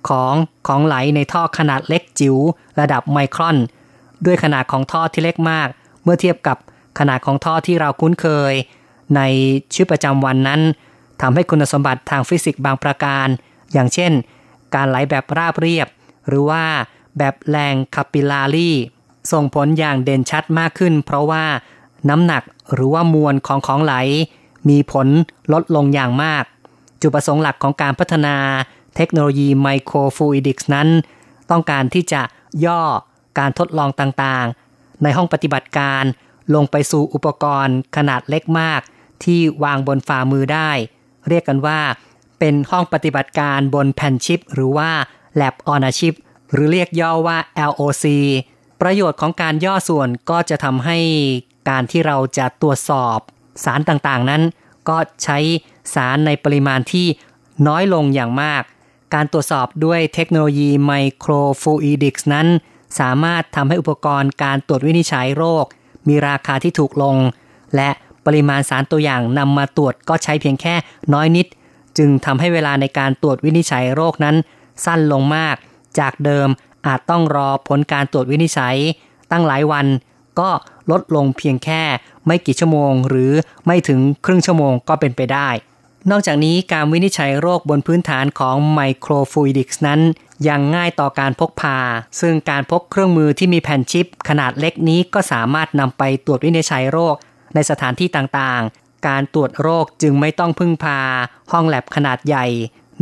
[0.09, 0.35] ของ
[0.67, 2.37] ของไหลในท่อขนาดเล็กจิ๋ว
[2.81, 3.57] ระดับไมครอน
[4.27, 5.69] ด้วยขนาดของท่อที่เล็กมาก
[6.03, 6.57] เมื่อเทียบกับ
[6.99, 8.53] ขนาดของท่อที่เราคุ้นเคย
[9.17, 9.21] ใน
[9.73, 10.61] ชีวิตประจำวันนั้น
[11.21, 13.27] ทำให้คุณสมบัติทางฟิสิกส์บางประการ
[13.73, 14.13] อย่างเช่น
[14.75, 15.89] การไหลแบบราบเรียบ
[16.29, 16.65] หรือว่า
[17.19, 18.71] แบบแรงคาปิลารี
[19.33, 21.45] ส่งผลอย่างเด่นชัดมากขึ้น เพราะว่า
[22.09, 22.43] น้ำหนัก
[22.75, 23.95] หรือว่ามวลของของไหล
[24.69, 25.09] มีผล
[25.53, 26.45] ลดลงอย่างมาก
[27.01, 28.37] จุดประสงค์หลักของการพัฒนา
[28.97, 30.89] เทคโนโลยีไมโครฟลูอิดิกส์นั้น
[31.51, 32.23] ต้องการที่จะ
[32.67, 32.83] ย่อ
[33.39, 36.05] การทดลองต่างๆ ในห้องปฏิบัติการ
[36.55, 38.81] ลงไปสู่อุปกรณ์ขนาดเล็กมาก
[39.25, 40.71] ที่วางบนฝ่ามือได้
[41.29, 41.81] เรียกกันว่า
[42.39, 44.91] เป็นห้องปฏิบัติการบนแผ่นชิป หรือว่า
[45.41, 46.15] Lab on a Chip
[46.53, 47.39] หรือเรียกย่อว่า
[47.71, 48.05] LOC
[48.81, 50.99] ประโยชน์ของการย่อส่วนก็จะทำให้
[51.69, 53.19] การที่เราจะตรวจสอบ
[53.65, 54.43] สารต่างๆนั้น
[54.89, 55.39] ก็ใช้
[55.95, 57.07] สารในปริมาณที่
[57.67, 58.63] น้อยลงอย่างมาก
[59.15, 62.47] การตรวจสอบด้วยเทคโนโลยีไมโครฟลูอิดิกส์นั้น
[63.01, 65.65] สามารถทำให้อุปกรณ์การตรวจวินิจฉัยโรค
[66.09, 67.17] มีราคาที่ถูกลง
[67.77, 67.91] และ
[68.27, 70.75] ปริมาณสารตัวอย่างนำมาตรวจก็ใช้เพียงแค่
[71.15, 71.47] น้อยนิด
[71.99, 74.37] จึงทำให้เวลาในการตรวจวินิจฉัยโรคนั้น
[74.85, 75.57] สั้นลงมาก
[75.99, 76.49] จากเดิม
[76.87, 78.77] อาจต้องรอผลการตรวจวินิจฉัย
[79.31, 79.87] ตั้งหลายวัน
[80.41, 80.51] ก็
[80.91, 81.83] ลดลงเพียงแค่
[82.27, 83.33] ไม่กี่ชั่วโมง หรือ
[83.67, 85.49] ไม่ถึงครึ่งชั่วโมงก็เป็นไปได้
[86.11, 90.01] นอกจากนี้การวินิจฉัยโรคบนพื้นฐานของไมโครฟลูอิดิกส์นั้น
[90.49, 91.79] ยังง่ายต่อการพกพา
[92.21, 97.15] ซึ่งการพกเครื่องมือที่มีแผ่นชิป ขนาดเล็กนี้ก็สามารถนำไปตรวจวินิจฉัยโรค
[97.55, 98.63] ในสถานที่ต่าง
[99.07, 101.01] การตรวจโรคจึงไม่ต้องพึ่งพา
[101.53, 102.47] ห้องแลบขนาดใหญ่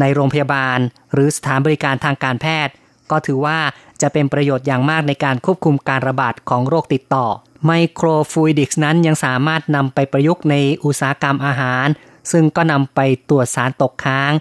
[0.00, 0.78] ในโรงพยาบาล
[1.12, 2.74] หรือสถานบริการทางการแพทย์
[3.10, 3.58] ก็ถือว่า
[4.02, 7.26] จะเป็นประโยชน์อย่างมากในการควบคุมการระบาดของโรคติดต่อ
[7.66, 10.54] ไมโครฟลูิดิกส์นั้นยังสามารถนำไปประยุกต์ใน
[10.84, 11.86] อุตสาหกรรมอาหาร
[12.32, 14.32] ซึ่งก็นำไปตรวจสารตกค้าง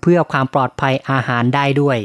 [0.00, 1.98] เพื่อความปลอดภัยอาหารได้ด้วย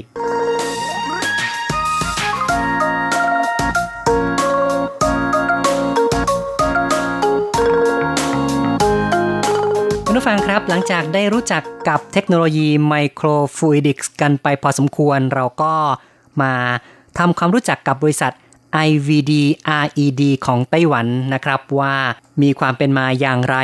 [10.13, 15.73] คุณผู้ฟังครับ หลังจากได้รู้จักกับเทคโนโลยีไมโครฟลูอิดิกส์กันไปพอสมควร เราก็
[16.41, 16.53] มา
[17.17, 18.31] ทำความรู้จักกับบริษัท
[18.87, 19.33] IVD
[19.85, 21.95] RED ของไต้หวันนะครับว่า
[22.41, 23.57] มีความเป็นมาอย่างไร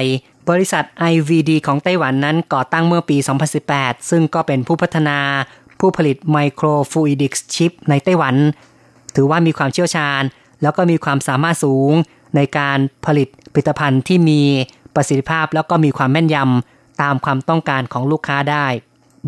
[0.50, 0.84] บริษัท
[1.14, 3.18] IVD ของไต้หวันนั้นก่อตั้งเมื่อปี
[3.64, 5.20] 2018 ซึ่งก็เป็นผู้พัฒนา
[5.80, 8.36] ผู้ผลิตไมโครฟลูอิดิกส์ชิปในไต้หวัน
[9.16, 10.22] ถือว่ามีความเชี่ยวชาญ
[10.62, 11.94] แล้วก็มีความสามารถสูง
[12.36, 14.42] ในการผลิตผลิตภัณฑ์ที่มี
[14.96, 18.68] ประสิทธิภาพแล้วก็มีความแม่นยำตามความต้องการของลูกค้าได้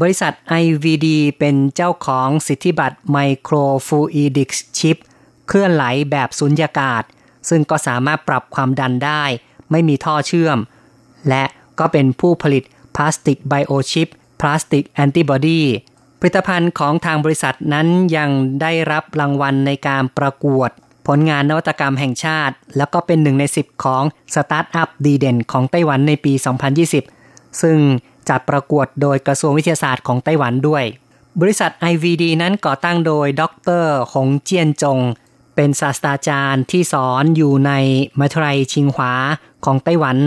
[0.02, 1.08] บริษัท IVD
[1.40, 4.98] เป็นเจ้าของสิทธิบัตร microfluidics chip
[5.48, 7.04] เคลื่อนไหลแบบสุญญากาศ
[7.50, 9.24] ซึ่งก็สามารถปรับความดันได้
[9.72, 10.58] ไม่มีท่อเชื่อม
[11.30, 11.44] และ
[11.80, 12.64] ก็เป็นผู้ผลิต
[12.96, 14.08] พลาสติก biochip
[14.42, 15.62] พลาสติกแอนติบอดี
[16.20, 18.30] ผลิตภัณฑ์ของทางบริษัทนั้นยัง
[18.62, 20.70] ได้รับรางวัลในการประกวด
[21.08, 24.04] ผลงานนวัตกรรมแห่งชาติ แล้วก็เป็นหนึ่งใน 10 ของ
[24.36, 26.34] สตาร์ทอัพดีเด่นของไต้หวันในปี
[26.98, 27.78] 2020 ซึ่ง
[28.30, 30.84] จัดประกวดโดยกระทรวงวิทยาศาสตร์ของไต้หวันด้วย
[31.42, 33.44] บริษัท IVD นั้นก่อตั้งโดยด
[33.84, 35.00] รหงเจียนจง
[35.56, 37.72] เป็นศาสตราจารย์ที่สอนอยู่ใน
[38.20, 39.14] มหาวิทยาลัยชิงหวา
[39.66, 40.18] ของไต้หวัน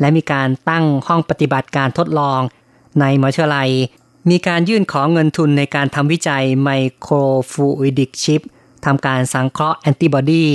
[0.00, 2.40] และมีการตั้งห้องปฏิบัติการทดลอง
[3.00, 3.70] ในมหาวิทยาลัย
[4.30, 8.42] มีการยื่นขอเงินทุนในการทำวิจัย microfluidic chip
[8.84, 10.46] ทำการสังเคราะห์แอนติบอดี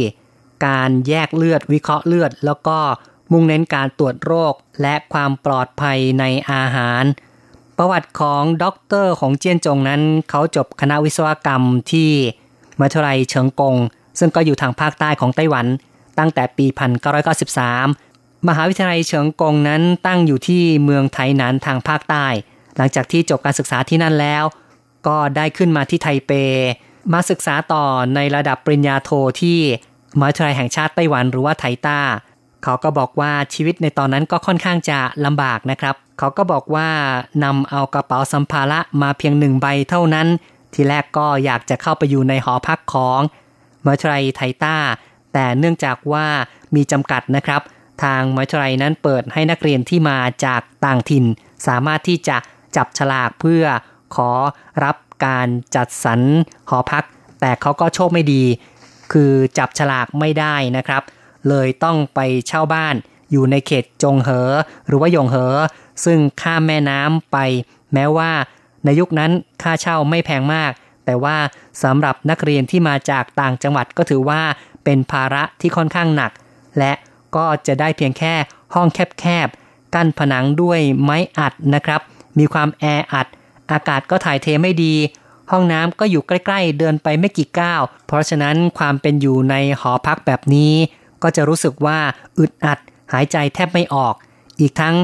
[0.67, 2.77] การแยกเลือดวิเคราะห์เลือด แล้วก็
[3.31, 7.03] มุ่งเน้นการตรวจโรคและความปลอดภัยในอาหาร
[7.77, 12.11] ประวัติของด็อกเตอร์หงเจียนจงนั้น เขาจบคณะวิศวกรรมที่
[12.79, 13.75] มหาวิทยาลัยเฉิงกง
[14.19, 15.65] ซึ่งก็อยู่ทางภาคใต้ของไต้หวัน
[16.19, 16.65] ตั้งแต่ปี
[17.57, 22.27] 1993 มหาวิทยาลัยเฉิงกงนั้นตั้งอยู่ที่เมืองไทหนานทางภาคใต้
[22.77, 24.43] หลังจากที่จบการศึกษาที่นั่นแล้ว
[25.07, 26.31] ก็ได้ขึ้นมาที่ไทเป
[27.13, 27.83] มาศึกษาต่อ
[28.15, 29.09] ในระดับปริญญาโท
[29.41, 29.59] ที่
[30.19, 31.99] มหาวิทยาลัยแห่งชาติไต้หวันหรือว่าไทต้า
[32.63, 36.89] เขาก็บอกว่าชีวิตในตอนนั้นก็ค่อนข้างจะลำบากนะครับ เขาก็บอกว่า
[37.43, 40.27] นำเอากระเป๋าสัมภาระมาเพียงหนึ่งใบเท่านั้น
[40.73, 43.19] ทีแรกก็อยากจะเข้าไปอยู่ในหอพักของ
[43.83, 44.77] มหาวิทยาลัยไทต้า
[45.33, 46.25] แต่เนื่องจากว่า
[46.75, 47.61] มีจำกัดนะครับ
[48.03, 51.25] ทางมหาวิทยาลัยนั้นเปิดให้นักเรียนที่มาจากต่างถิ่น
[51.67, 52.37] สามารถที่จะ
[52.75, 53.63] จับฉลากเพื่อ
[54.15, 54.31] ขอ
[54.83, 56.21] รับการจัดสรร
[56.69, 57.03] หอพัก
[57.41, 58.43] แต่เขาก็โชคไม่ดี
[59.13, 61.03] คือจับฉลากไม่ได้นะครับ
[61.49, 62.95] เลยต้องไปเช่าบ้าน
[63.31, 64.51] อยู่ในเขตจงเหอ
[64.87, 65.55] หรือว่ายงเหอ
[66.05, 67.37] ซึ่งข้ามแม่น้ำไป
[67.93, 68.31] แม้ว่า
[68.85, 70.71] ในยุคนั้นค่าเช่าไม่แพงมาก
[71.05, 71.37] แต่ว่า
[71.83, 74.41] สำหรับนักเรียนที่มาจากต่างจังหวัดก็ถือว่า
[74.83, 76.31] เป็นภาระที่ค่อนข้างหนัก
[76.79, 76.93] และ
[77.35, 78.33] ก็จะได้เพียงแค่
[78.73, 82.01] ห้องแคบๆกั้นผนังด้วยไม้อัดนะครับ
[82.39, 83.27] มีความแออัด
[83.71, 84.95] อากาศก็ถ่ายเทไม่ดี
[85.51, 90.73] ห้องน้ำก็อยู่ใกล้ ๆ เดินไปไม่กี่ก้าว เพราะฉะนั้นความเป็นอยู่ในหอพักแบบนี้
[91.23, 91.99] ก็จะรู้สึกว่า
[92.39, 92.79] อึดอัด
[93.13, 94.13] หายใจแทบไม่ออก
[94.59, 94.95] อีกทั้ง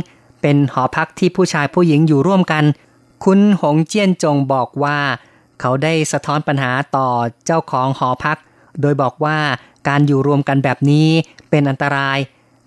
[0.42, 2.64] เป็นหอพักที่ผู้ชายผู้หญิงอยู่ร่วมกัน
[3.26, 4.98] คุณหงเจี้ยนจงบอกว่า
[5.60, 7.08] เขาได้สะท้อนปัญหาต่อ
[7.46, 8.38] เจ้าของหอพัก
[8.82, 9.38] โดยบอกว่า
[9.88, 11.08] การอยู่รวมกันแบบนี้
[11.50, 12.18] เป็นอันตราย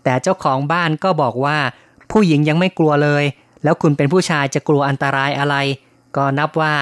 [0.05, 1.59] แต่เจ้าของบ้านก็บอกว่า
[2.11, 3.25] ผู้หญิงยังไม่กลัวเลย
[3.65, 5.57] แล้วคุณเป็นผู้ชายจะกลัวอันตรายอะไร
[6.17, 6.75] ก็นับว่า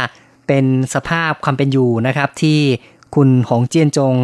[0.47, 0.65] เป็น
[0.95, 2.61] สภาพความเป็นอยู่นะครับ ที่
[3.15, 4.15] คุณหงเจียนจง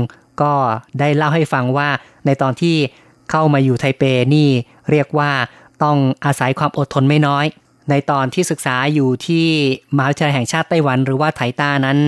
[0.42, 0.53] ก็
[0.99, 1.88] ได้เล่าให้ฟังว่า
[2.27, 2.77] ในตอนที่
[3.31, 4.03] เข้ามาอยู่ไทเป
[4.35, 4.49] นี่
[4.90, 5.31] เรียกว่า
[5.83, 7.45] ต้องอาศัยความอดทนไม่น้อย
[7.90, 9.47] ในตอนที่ศึกษาอยู่ที่
[9.97, 11.99] มหาวิทยาลัยแห่งชาติไต้หวันหรือว่าไถต้านั้น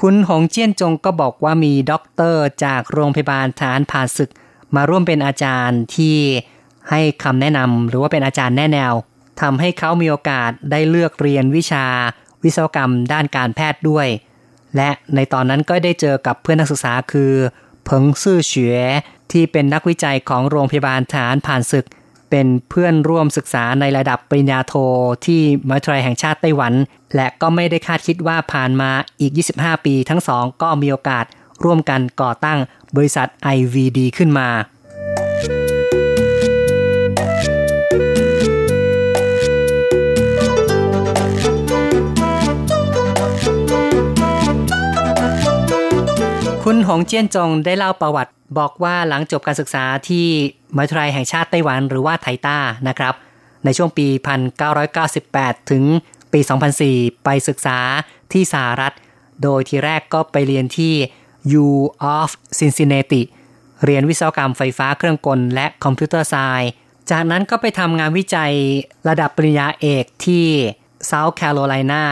[0.00, 4.30] คุณหงเจี้ยนจงก็บอกว่ามีด็อกเตอร์จากโรงพยาบาลทหารผ่านศึก
[4.74, 6.16] มาร่วมเป็นอาจารย์ที่
[6.90, 8.92] ให้คำแนะนำหรือว่าเป็นอาจารย์แนะแนว
[9.40, 11.86] ทำให้เขามีโอกาสได้เลือกเรียนวิชา
[12.42, 14.08] วิศวกรรมด้านการแพทย์ด้วย
[14.76, 17.32] และในตอนนั้นก็ได้เจอกับเพื่อนนักศึกษาคือ
[17.84, 18.76] เพิงซื่อเฉว
[19.32, 21.86] ที่เป็นนักวิจัยของโรงพยาบาลฐานผ่านศึก
[22.30, 24.74] เป็นเพื่อนร่วมศึกษาในระดับปริญญาโท
[25.26, 26.72] ที่มหาวิทยาลัยแห่งชาติไต้หวัน
[27.14, 31.24] และก็ไม่ได้คาดคิดว่าผ่านมาอีก 25 ปี ทั้งสองก็มีโอกาส
[31.64, 32.58] ร่วมกันก่อตั้ง
[32.96, 34.48] บริษัท IVD ขึ้นมา
[46.68, 50.26] คุณหงเจี้ยนจงได้เล่าประวัติ บอกว่าหลังจบการศึกษาที่
[50.76, 53.14] มหาวิทยาลัยแห่งชาติไต้หวันหรือว่าไทต้านะครับ
[53.64, 54.06] ในช่วงปี
[54.88, 55.84] 1998 ถึง
[56.32, 56.40] ปี
[56.82, 57.78] 2004 ไปศึกษา
[58.32, 58.92] ที่สหรัฐ
[59.42, 60.94] โดยทีแรกก็ไปเรียนที่
[61.64, 61.68] U
[62.16, 63.22] of Cincinnati
[63.84, 66.70] เรียนวิศวกรรมไฟฟ้าเครื่องกลและคอมพิวเตอร์ไซน์
[67.10, 68.52] จากนั้นก็ไปทำงานวิจัย
[69.08, 70.46] ระดับปริญญาเอกที่
[71.10, 72.02] South Carolina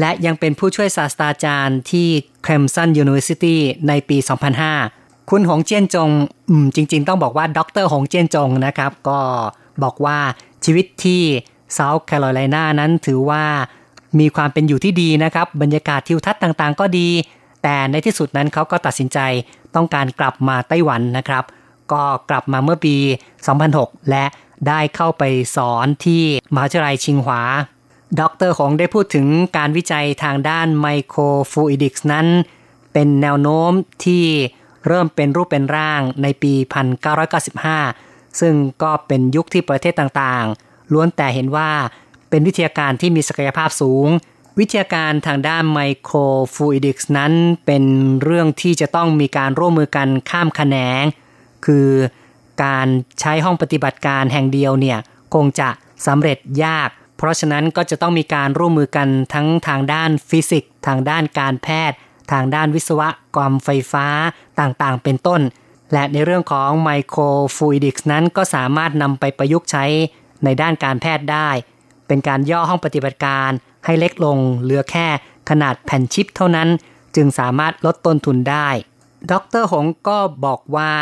[0.00, 2.08] และยังเป็นผู้ช่วยศาสตราจารย์ที่
[2.44, 3.56] Clemson University
[3.88, 4.16] ในปี
[4.74, 6.10] 2005 คุณหงเจียนจง
[6.74, 9.20] จริง ๆ ต้องบอกว่าดรหงเจียนจงนะครับ ก็
[9.82, 10.18] บอกว่า
[10.64, 11.22] ชีวิตที่
[11.76, 13.44] South Carolina นั้นถือว่า
[14.18, 17.08] มีความเป็นอยู่ที่ดีนะครับ บรรยากาศทิวทัศน์ต่างๆ ก็ดี
[17.62, 19.18] แต่ในที่สุดนั้นเขาก็ตัดสินใจ
[19.74, 21.44] ต้องการกลับมาไต้หวันนะครับ
[21.92, 22.96] ก็กลับมาเมื่อปี
[23.52, 24.24] 2006 และ
[24.68, 25.22] ได้เข้าไป
[25.56, 26.22] สอนที่
[26.54, 27.42] มหาวิทยาลัยชิงหวา
[28.20, 32.26] ดรหงได้พูดถึงการวิจัยทางด้านไมโครฟูอิดิกส์นั้น
[32.92, 33.70] เป็นแนวโน้ม
[34.04, 34.24] ที่
[34.86, 36.52] เริ่มเป็นรูปเป็นร่างในปี
[37.82, 41.70] 1995 ซึ่งก็เป็นยุคที่ประเทศต่างๆ ล้วนแต่เห็นว่า
[42.30, 44.08] เป็นวิทยาการที่มีศักยภาพสูง
[44.58, 46.16] วิทยาการทางด้านไมโคร
[46.54, 47.32] ฟูอิดิกส์นั้น
[47.66, 47.84] เป็น
[48.22, 51.04] เรื่องที่จะต้องมีการร่วมมือกันข้ามแขนง
[51.66, 51.88] คือ
[52.64, 52.86] การ
[53.20, 54.98] ใช้ห้องปฏิบัติการแห่งเดียวเนี่ย
[55.34, 55.68] คงจะ
[56.06, 61.96] สำเร็จยาก เพราะฉะนั้นก็จะต้องมีการร่วมมือกันทั้งทางด้านฟิสิกส์ทางด้านการแพทย์
[62.32, 63.00] ทางด้านวิศว
[63.36, 64.06] กรรมไฟฟ้า
[64.60, 65.40] ต่างๆ เป็นต้น
[65.92, 67.22] และในเรื่องของไมโคร
[67.56, 69.84] ฟูอิดิกส์นั้นก็สามารถนำไปประยุกต์ใช้
[70.44, 71.48] ในด้านการแพทย์ได้
[72.06, 73.50] เป็นการย่อห้องปฏิบัติการ
[73.84, 75.06] ให้เล็กลงเหลือแค่
[75.50, 76.68] ขนาดแผ่นชิปเท่านั้น
[77.16, 78.68] จึงสามารถลดต้นทุนได้
[79.30, 80.92] ดรหงก็บอกว่า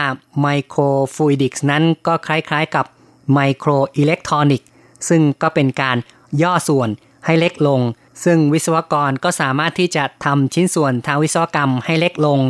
[0.40, 0.80] ไมโคร
[1.14, 2.86] ฟูอิดิกส์นั้นก็คล้ายๆกับ
[3.32, 4.68] ไมโครอิเล็กทรอนิกส์
[5.08, 5.96] ซึ่งก็เป็นการ
[6.42, 6.88] ย่อส่วน
[7.24, 7.80] ให้เล็กลง
[8.24, 12.40] ซึ่งวิศวกรก็สามารถที่จะทำชิ้นส่วนทางวิศวกรรมให้เล็กลง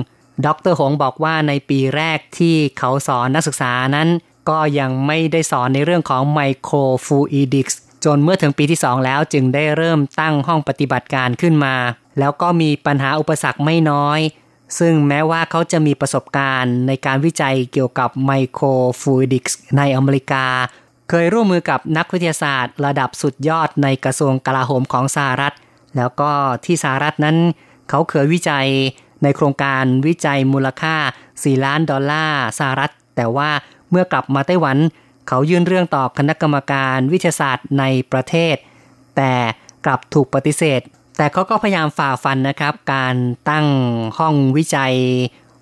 [0.46, 4.08] ดรหงบอกว่าในปีแรกที่เขาสอนนักศึกษานั้น
[4.48, 11.76] ก็ยังไม่ได้สอนในเรื่องของไมโครฟูอิดิกส์จนเมื่อถึงปีที่ 2 แล้วจึงได้เริ่มตั้งห้องปฏิบัติการขึ้นมา
[12.18, 14.20] แล้วก็มีปัญหาอุปสรรคไม่น้อย
[14.78, 18.64] ซึ่งแม้ว่าเขาจะมีประสบการณ์ในการวิจัยเกี่ยวกับไมโคร
[19.00, 20.44] ฟูอิดิกส์ในอเมริกา
[21.10, 25.54] เคยร่วมมือกับนักวิทยาศาสตร์ ระดับสุดยอดในกระทรวงกลาโหมของสหรัฐ
[25.96, 26.30] แล้วก็
[26.64, 27.36] ที่สหรัฐนั้น
[27.88, 28.66] เขาเคยวิจัย
[29.22, 30.96] ในโครงการวิจัยมูลค่า
[31.30, 33.50] 4 ล้านดอลลาร์สหรัฐ แต่ว่า
[33.90, 34.76] เมื่อกลับมาไต้หวัน
[35.28, 38.56] เขายื่นเรื่องต่อคณะกรรมการวิทยาศาสตร์ในประเทศ
[39.16, 39.32] แต่
[39.84, 40.80] กลับถูกปฏิเสธ
[41.16, 43.14] แต่เขาก็พยายามฝ่าฟันนะครับ การ
[43.50, 43.66] ตั้ง
[44.18, 44.94] ห้องวิจัย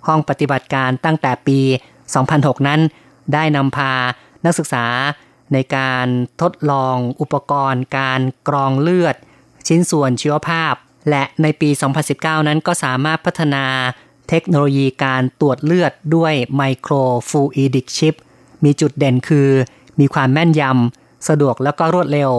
[0.07, 1.59] ห้องปฏิบัติการตั้งแต่ปี
[2.14, 2.80] 2006 นั้น
[3.33, 3.92] ได้นำพา
[4.44, 4.85] นักศึกษา
[5.54, 6.06] ในการ
[6.42, 9.16] ทดลองอุปกรณ์ การกรองเลือด
[9.68, 10.74] ชิ้นส่วนชีวภาพ
[11.10, 11.70] และในปี
[12.08, 13.64] 2019 นั้นก็สามารถพัฒนา
[14.28, 16.92] เทคโนโลยีการตรวจเลือดด้วยไมโคร
[17.28, 18.14] ฟูอิดิกชิป
[18.64, 19.48] มีจุดเด่นคือ
[20.00, 22.30] มีความแม่นยำ สะดวกแล้วก็รวดเร็ว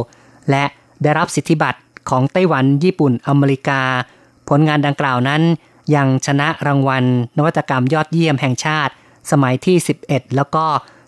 [0.50, 0.64] และ
[1.02, 3.82] ได้รับสิทธิบัตรของไต้หวัน ญี่ปุ่น อเมริกา
[4.50, 5.42] ผลงานดังกล่าวนั้น
[5.96, 7.04] ยังชนะรางวัล
[7.38, 8.94] นวัตกรรมยอดเยี่ยมแห่งชาติ
[9.32, 10.66] สมัยที่ 11 แล้วก็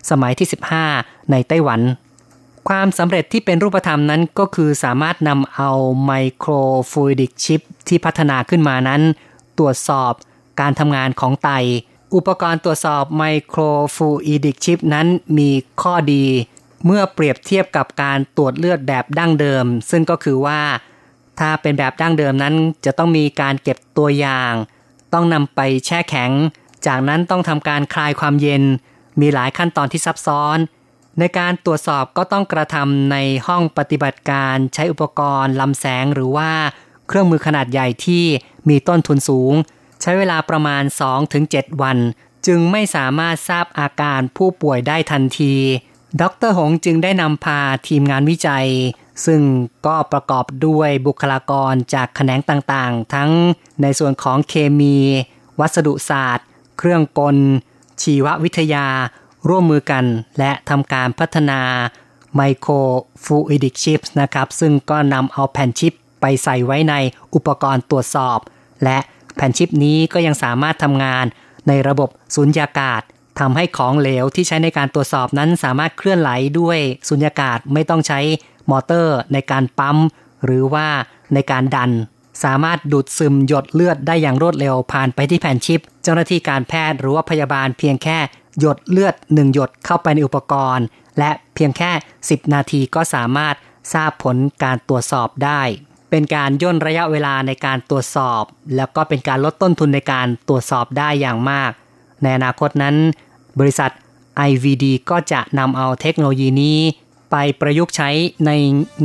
[0.10, 0.48] สมัยที่
[0.90, 1.82] 15 ในไต้หวัน
[2.70, 5.72] ความสำเร็จที่เป็นรูปธรรมนั้นก็คือสามารถนำเอา
[6.06, 6.52] ไมโคร
[6.92, 9.02] ฟูดิกชิปที่พัฒนาขึ้นมานั้น
[9.58, 10.14] ตรวจสอบ
[10.60, 11.50] การทำงานของไต
[12.16, 13.62] อุปกรณ์ตรวจสอบไมโคร
[13.96, 14.08] ฟู
[14.46, 15.50] ดิกชิปนั้นมี
[15.82, 16.26] ข้อดี
[16.86, 20.62] เมื่อเปรียบเทียบกับการตรวจเลือดแบบดั้งเดิม ซึ่งก็คือว่า
[21.40, 24.54] ถ้าเป็นแบบดั้งเดิมนั้น จะต้องมีการเก็บตัวอย่าง
[25.14, 26.32] ต้องนำไปแช่แข็ง
[26.88, 28.64] จากนั้นต้องทำการคลายความเย็น
[29.20, 30.58] มีหลายขั้นตอนที่ซับซ้อน
[31.20, 36.52] ในการตรวจสอบก็ต้องกระทำในห้องปฏิบัติการใช้อุปกรณ์ลำแสงหรือว่า
[37.08, 38.26] เครื่องมือขนาดใหญ่ที่
[38.70, 39.54] มีต้นทุนสูง
[40.02, 40.84] ใช้เวลาประมาณ
[41.32, 41.98] 2-7 วัน
[42.48, 45.56] จึงไม่สามารถทราบอาการผู้ป่วยได้ทันที
[46.22, 48.68] ดรหงจึงได้นำพาทีมงานวิจัย
[49.26, 49.42] ซึ่ง
[49.86, 53.32] ก็ประกอบด้วยบุคลากรจากแขนงต่างๆ ทั้ง
[53.82, 54.98] ในส่วนของเคมี
[55.60, 57.38] วัสดุศาสตร์ เครื่องกล
[58.04, 58.88] ชีววิทยา
[59.50, 60.06] ร่วมมือกัน
[60.40, 61.62] และทำการพัฒนา
[62.36, 62.74] ไมโคร
[63.24, 66.96] ฟูอิดิกชิปนะครับ ซึ่งก็นำเอาแผ่นชิปไปใส่ไว้ใน
[67.34, 68.40] อุปกรณ์ตรวจสอบ
[68.84, 69.00] และ
[69.36, 71.26] แผ่นชิปนี้ก็ยังสามารถทำงาน
[71.68, 73.02] ในระบบสุญญากาศ
[73.40, 76.80] ทำให้ของเหลวที่ใช้ในการตรวจสอบนั้นสามารถเคลื่อนไหลด้วย
[77.10, 78.20] สุญญากาศไม่ต้องใช้
[78.72, 79.98] มอเตอร์ในการปั๊ม
[80.46, 80.88] หรือว่า
[81.34, 81.92] ในการดัน
[82.44, 88.18] สามารถดูดซึมหยดเลือดได้อย่างรวดเร็วผ่านไปที่แผ่นชิป เจ้าหน้าที่การแพทย์หรือว่าพยาบาลเพียงแค่
[88.60, 90.86] หยดเลือดหนึ่งหยดเข้าไปในอุปกรณ์
[91.20, 91.92] และเพียงแค่
[92.24, 93.56] 10 นาทีก็สามารถ
[93.94, 95.62] ทราบผลการตรวจสอบได้
[96.10, 98.44] เป็นการย่นระยะเวลาในการตรวจสอบ
[98.76, 101.72] แล้วก็เป็นการลดต้นทุนในการตรวจสอบได้อย่างมาก
[102.22, 102.96] ในอนาคตนั้น
[103.60, 103.92] บริษัท
[104.50, 106.80] IVD ก็จะนำเอาเทคโนโลยีนี้
[107.32, 108.10] ไปปประยุกต์ใช้
[108.46, 108.52] ใน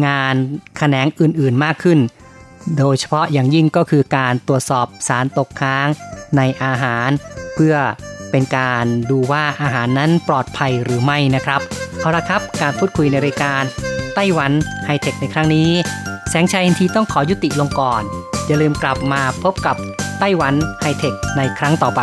[0.07, 0.35] งาน
[0.77, 1.99] แขนงอื่นๆมากขึ้น
[2.79, 5.89] โดยเฉพาะอย่างยิ่งก็คือการตรวจสอบสารตกค้าง
[6.37, 7.09] ในอาหาร
[7.55, 7.77] เพื่อ
[8.31, 11.61] เป็นการดูว่าอาหารนั้นปลอดภัยหรือไม่นะครับ
[12.01, 13.63] เอาละครับการพูดคุยในรายการ
[14.15, 14.53] ไต้หวัน
[14.87, 15.71] ไฮเทคในครั้งนี้
[16.31, 18.03] แสงชัยอินทีต้องขอยุติลงก่อน
[18.47, 19.77] อย่าลืมกลับมาพบกับ
[20.21, 22.03] ไต้หวันไฮเทคในครั้งต่อไป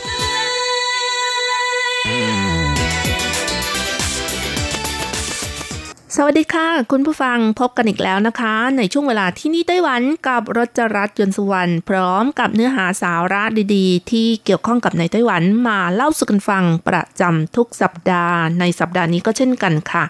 [6.25, 13.43] วัสดีค่ะ คุณผู้ฟังพบกันอีกแล้วนะคะ ในช่วงเวลาที่นี่ไต้หวันกับรจรัสยนสุวรรณพร้อมกับเนื้อหาสาระ
[13.75, 20.03] ดีๆ ที่เกี่ยวข้องกับในไต้หวันมาเล่าสู่กันฟังประจำทุกสัปดาห์ ในสัปดาห์นี้ก็เช่นกันค่ะ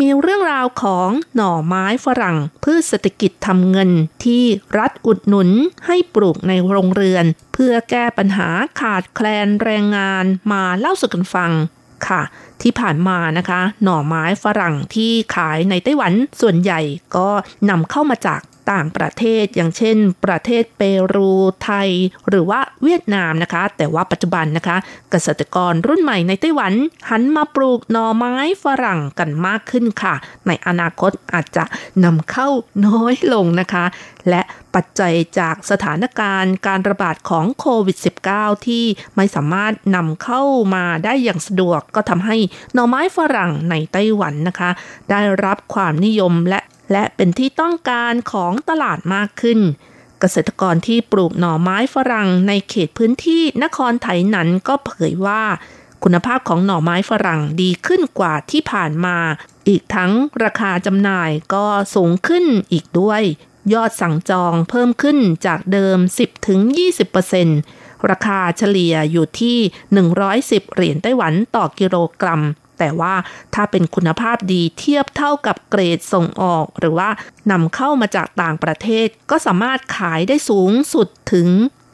[0.00, 3.90] มีเรื่องราวของหน่อไม้ฝรั่งพืชเศรษฐกิจทำเงิน
[4.24, 4.44] ที่
[4.78, 5.48] รัฐอุดหนุน
[5.86, 8.48] ให้ปลูกในโรงเรือน เพื่อแก้ปัญหา
[8.80, 11.52] ขาดแคลนแรงงานมาเล่าสู่กันฟัง
[12.08, 12.22] ค่ะ
[12.62, 16.80] ที่ผ่านมานะคะ หน่อไม้ฝรั่งที่ขายในไต้หวันส่วนใหญ่
[17.16, 17.28] ก็
[17.70, 18.40] นำเข้ามาจาก
[18.72, 20.82] ต่างประเทศ อย่างเช่น ประเทศเป
[21.14, 21.30] รู
[21.64, 21.90] ไทย
[22.28, 24.76] หรือว่าเวียดนามนะคะ แต่ว่าปัจจุบันนะคะ
[25.10, 26.72] เกษตรกรรุ่นใหม่ในไต้หวัน
[27.10, 30.14] หันมาปลูกหน่อไม้ฝรั่งกันมากขึ้นค่ะ
[30.46, 31.64] ในอนาคตอาจจะ
[32.04, 32.48] นำเข้า
[32.86, 33.84] น้อยลงนะคะ
[34.30, 34.42] และ
[34.74, 37.96] ปัจจัยจากสถานการณ์การระบาดของโควิด
[38.32, 38.84] -19 ที่
[39.16, 40.42] ไม่สามารถนำเข้า
[40.74, 42.36] มาได้อย่างสะดวกก็ทำให้
[42.74, 44.70] หน่อไม้ฝรั่งในไต้หวันนะคะ
[45.10, 46.60] ได้รับความนิยมและ
[46.92, 49.60] และเป็นที่ต้องการของตลาดมากขึ้น
[50.20, 55.42] เกษตรกรที่ปลูกหน่อไม้ฝรั่งในเขตพื้นที่นครไถนันก็เผยว่า
[56.02, 59.16] คุณภาพของหน่อไม้ฝรั่งดีขึ้นกว่าที่ผ่านมา
[59.68, 60.12] อีกทั้ง
[60.44, 63.22] ราคาจำหน่ายก็สูงขึ้นอีกด้วย
[63.74, 65.98] ยอดสั่งจองเพิ่มขึ้นจากเดิม
[66.84, 69.58] 10-20%ราคาเฉลี่ยอยู่ที่
[70.16, 72.42] 110 เหรียญไต้หวันต่อกิโลกรัม
[72.78, 73.14] แต่ว่า
[73.54, 77.08] ถ้าเป็นคุณภาพดีเทียบเท่ากับเกรดส่งออก หรือว่า
[77.50, 81.48] นำเข้ามาจากต่างประเทศ ก็สามารถขายได้สูงสุดถึง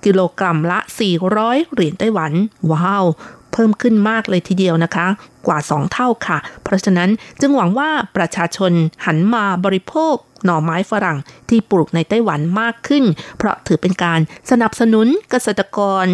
[0.05, 0.79] กิโลกรัมละ
[1.27, 2.33] 400 เหรียญไต้หวัน
[2.73, 3.05] ว้าว
[3.53, 5.07] เพิ่มขึ้นมากเลยทีเดียวนะคะ
[5.47, 8.73] กว่า 2 เท่าค่ะ เพราะฉะนั้นจึงหวังว่าประชาชน
[9.07, 10.15] หันมาบริโภค
[10.45, 11.19] หน่อไม้ฝรั่ง
[11.49, 13.05] ที่ปลูกในไต้หวันมากขึ้น
[13.39, 16.07] เพราะถือเป็นการสนับสนุนเกษตรกร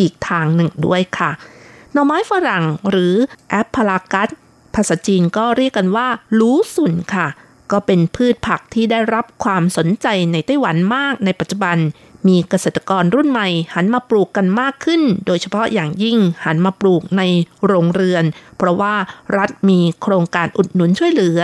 [0.00, 1.30] อีกทางหนึ่งด้วยค่ะ
[1.94, 3.14] หน่อไม้ฝรั่งหรือ
[3.50, 4.28] แอปพลากัส
[4.74, 7.26] ภาษาจีนก็เรียกกันว่าลูสุนค่ะ
[7.72, 11.76] ก็เป็นพืชผักที่ได้รับความสนใจในไต้หวันมากในปัจจุบัน
[12.28, 17.22] มีเกษตรกรรุ่นใหม่หันมาปลูกกันมากขึ้น โดยเฉพาะอย่างยิ่งหันมาปลูกใน
[17.66, 18.24] โรงเรือน
[18.56, 18.94] เพราะว่า
[19.36, 21.38] รัฐมีโครงการอุดหนุนช่วยเหลือ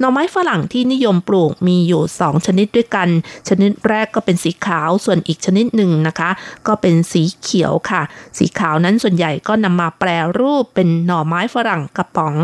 [0.00, 3.08] หน่อไม้ฝรั่งที่นิยมปลูกมีอยู่ 2 ชนิดด้วยกัน
[3.48, 6.30] ชนิดแรกก็เป็นสีขาวส่วนอีกชนิดหนึ่งนะคะ
[6.66, 8.02] ก็เป็นสีเขียวค่ะ
[8.38, 10.08] สีขาวนั้นส่วนใหญ่ก็นำมาแปร
[10.38, 12.36] รูปเป็นหน่อไม้ฝรั่งกระป๋อง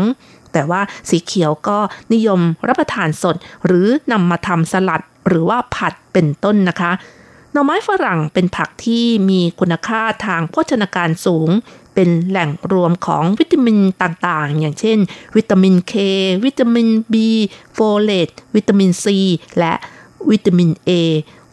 [0.53, 1.77] แต่ว่าสีเขียวก็
[2.13, 6.91] นิยมรับประทานสด หรือนำมาทำสลัดหรือว่าผัดเป็นต้นนะคะ
[7.51, 11.49] หน่อไม้ฝรั่งเป็นผักที่มีคุณค่าทางโภชนาการสูง
[11.99, 14.97] เป็นแหล่งรวมของวิตามินต่างๆ อย่างเช่น
[15.35, 15.93] วิตามิน K
[16.45, 17.15] วิตามิน B
[17.73, 19.05] โฟเลตวิตามิน C
[19.59, 19.73] และ
[20.31, 20.91] วิตามิน A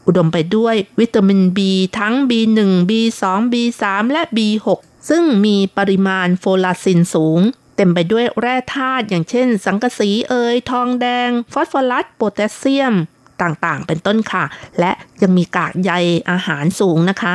[0.06, 1.58] อุดมไปด้วยวิตามิน B
[1.98, 4.68] ทั้ง B1 B2 B3 และ B6
[5.08, 7.40] ซึ่งมีปริมาณโฟลาซินสูง
[7.76, 12.94] เต็มไปด้วยแร่ธาตุอย่างเช่น สังกะสีเอย ทองแดง ฟอสฟอรัส โพแทสเซียม
[13.42, 14.44] ต่างๆ เป็นต้นค่ะ
[14.80, 15.92] และยังมีกากใย
[16.30, 17.34] อาหารสูงนะคะ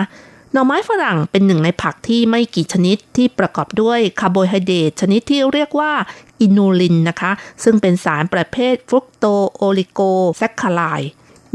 [0.54, 5.92] หน่อไม้ฝรั่งเป็นหนึ่งในผักที่ไม่กี่ชนิดที่ประกอบด้วยคาร์โบไฮเดรตชนิดที่เรียกว่า
[6.40, 7.32] อินูลินนะคะ
[7.64, 10.00] ซึ่งเป็นสารประเภทฟรุกโตโอลิโก
[10.38, 10.82] แซคคาไรด์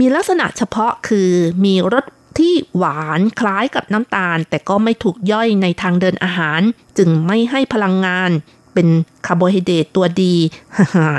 [0.01, 1.31] มีลักษณะเฉพาะคือ
[1.65, 2.05] มีรส
[2.39, 6.61] ที่หวานคล้ายกับน้ำตาล แต่ก็ไม่ถูกย่อยในทางเดินอาหาร
[6.99, 8.31] จึงไม่ให้พลังงาน
[8.75, 8.89] เป็น
[9.27, 10.35] คาร์โบไฮเดรตตัวดี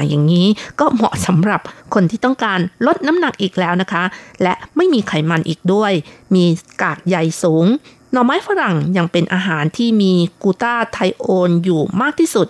[0.08, 0.48] อย่างนี้
[0.80, 1.62] ก็เหมาะสำหรับ
[1.94, 4.04] คนที่ต้องการลดน้ำหนักอีกแล้วนะคะ
[4.44, 5.92] และไม่มีไขมันอีกด้วย
[6.36, 6.44] มี
[6.82, 7.66] กากใยสูง
[8.12, 12.48] หน่อไม้ฝรั่งยังเป็นอาหารที่มีกูต้าไทโอนอยู่มากที่สุด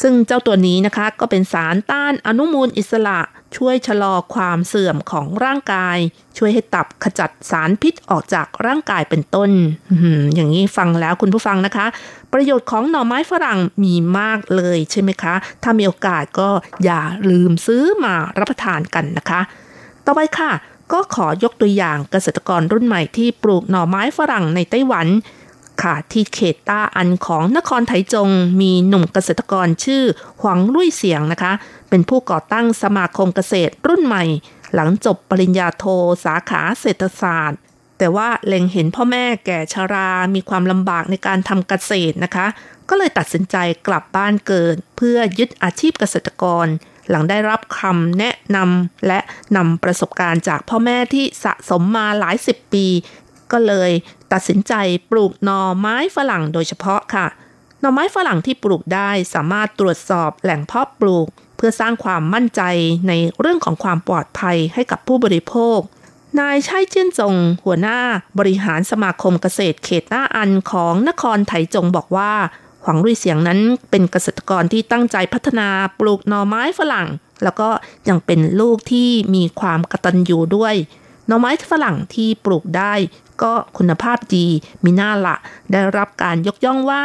[0.00, 3.20] ซึ่งเจ้าตัวนี้นะคะก็เป็นสารต้านอนุมูลอิสระ
[3.56, 5.96] ช่วยชะลอความเสื่อมของร่างกาย
[6.38, 9.50] ช่วยให้ตับขจัดสารพิษออกจากร่างกายเป็นต้น
[10.34, 11.86] อย่างนี้ฟังแล้วคุณผู้ฟังนะคะ
[12.32, 16.48] ประโยชน์ของหน่อไม้ฝรั่งมีมากเลยใช่ไหมคะ ถ้ามีโอกาสก็
[16.84, 19.40] อย่าลืมซื้อมารับประทานกันนะคะ
[20.06, 20.52] ต่อไปค่ะ
[20.92, 25.06] ก็ขอยกตัวอย่างเกษตรกรรุ่นใหม่ที่ปลูกหน่อไม้ฝรั่งในไต้หวัน
[25.82, 28.28] ค่ะ ที่เขตต้าอันของนครไถจง
[28.60, 30.02] มีหนุ่มเกษตรกรชื่อ
[30.40, 31.52] หวังรุ่ยเสียงนะคะ
[31.90, 34.24] เป็นผู้ก่อตั้งสมาคมเกษตรรุ่นใหม่
[34.74, 35.84] หลังจบปริญญาโท
[36.24, 37.60] สาขาเศรษฐศาสตร์
[37.98, 42.46] แต่ว่าเล็งเห็นพ่อแม่แก่ชารา มีความลำบากในการทำเกษตรนะคะ
[42.88, 43.56] ก็เลยตัดสินใจ
[43.86, 46.66] กลับบ้านเกิด เพื่อยึดอาชีพเกษตรกร
[47.10, 49.20] หลังได้รับคำแนะนำและ
[49.56, 52.86] นำประสบการณ์จากพ่อแม่ที่สะสมมาหลายสิบปี
[53.52, 53.90] ก็เลย
[54.32, 54.74] ตัดสินใจ
[55.10, 57.26] ปลูกหน่อไม้ฝรั่งโดยเฉพาะค่ะ
[57.80, 61.26] หน่อไม้ฝรั่งที่ปลูกได้สามารถตรวจสอบแหล่งเพาะปลูก
[61.56, 62.62] เพื่อสร้างความมั่นใจ
[63.08, 65.78] ในเรื่องของความปลอดภัยให้กับผู้บริโภค
[66.40, 67.34] นายชัยเจียนจง
[67.64, 67.98] หัวหน้า
[68.38, 72.32] บริหารสมาคมเกษตรเขตหน้าอันของนครไถจงบอกว่า
[72.82, 75.68] หวังรุ่ยเสียงนั้นเป็นเกษตรกรที่ตั้งใจพัฒนา
[75.98, 77.08] ปลูกหน่อไม้ฝรั่ง
[77.42, 77.68] แล้วก็
[78.08, 80.74] ยังเป็นลูกที่มีความกตัญญูด้วย
[81.28, 82.94] หน่อไม้ฝรั่งที่ปลูกได้
[83.42, 84.46] ก็คุณภาพดี
[84.84, 85.36] มีหน้าละ
[85.72, 87.02] ได้รับการยกย่องว่า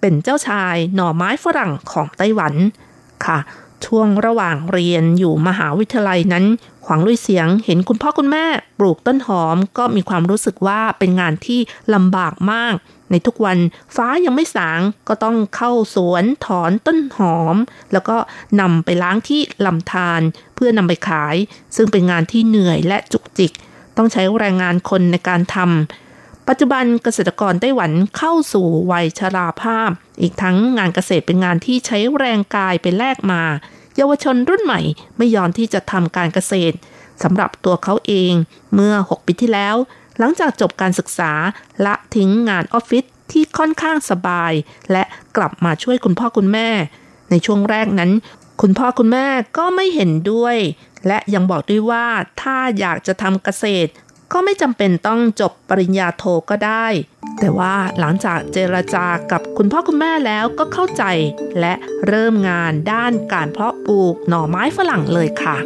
[0.00, 2.54] เป็นเจ้าชายหน่อไม้ฝรั่งของไต้หวัน
[3.24, 3.38] ค่ะ
[3.86, 6.44] ช่วงระหว่างเรียนอยู่มหาวิทยาลัยนั้น
[6.84, 8.44] ขวางลุยเสียงเห็นคุณพ่อคุณแม่
[8.78, 11.60] ปลูกต้นหอมก็มีความรู้สึกว่าเป็นงานที่
[11.94, 12.74] ลำบากมาก
[13.10, 13.58] ในทุกวัน
[13.96, 17.56] ฟ้ายังไม่สางก็ต้องเข้าสวนถอนต้นหอม
[17.92, 18.16] แล้วก็
[18.60, 20.20] นำไปล้างที่ลำธาร
[20.54, 21.36] เพื่อนำไปขาย
[21.76, 23.52] ซึ่งเป็นงานที่เหนื่อยและจุกจิก
[23.96, 29.90] ต้องใช้แรงงานคนในการทำปัจจุบันเกษตรกรไต้หวันเข้าสู่วัยชราภาพ
[30.20, 33.42] อีกทั้งงานเกษตรเป็นงานที่ใช้แรงกายไปแลกมา
[33.96, 34.80] เยาวชนรุ่นใหม่
[35.16, 36.76] ไม่ยอมที่จะทำการเกษตร
[37.22, 38.32] สำหรับตัวเขาเอง
[38.74, 39.76] เมื่อ 6 ปีที่แล้ว
[40.18, 41.32] หลังจากจบการศึกษา
[41.86, 44.52] ละทิ้งงานออฟฟิศที่ค่อนข้างสบาย
[44.92, 45.04] และ
[45.36, 46.68] กลับมาช่วยคุณพ่อคุณแม่
[47.30, 48.10] ในช่วงแรกนั้น
[48.62, 49.26] คุณพ่อคุณแม่
[49.58, 50.56] ก็ไม่เห็นด้วย
[51.06, 52.06] และยังบอกด้วยว่า
[52.42, 53.90] ถ้าอยากจะทำเกษตร
[54.32, 56.86] ก็ไม่จำเป็นต้องจบปริญญาโทก็ได้
[57.40, 61.04] แต่ว่าหลังจากเจรจากับคุณพ่อคุณแม่แล้วก็เข้าใจ
[61.60, 61.74] และ
[62.08, 65.56] เริ่มงานด้านการเพาะปลูกหน่อไม้ฝรั่งเลยค่ะ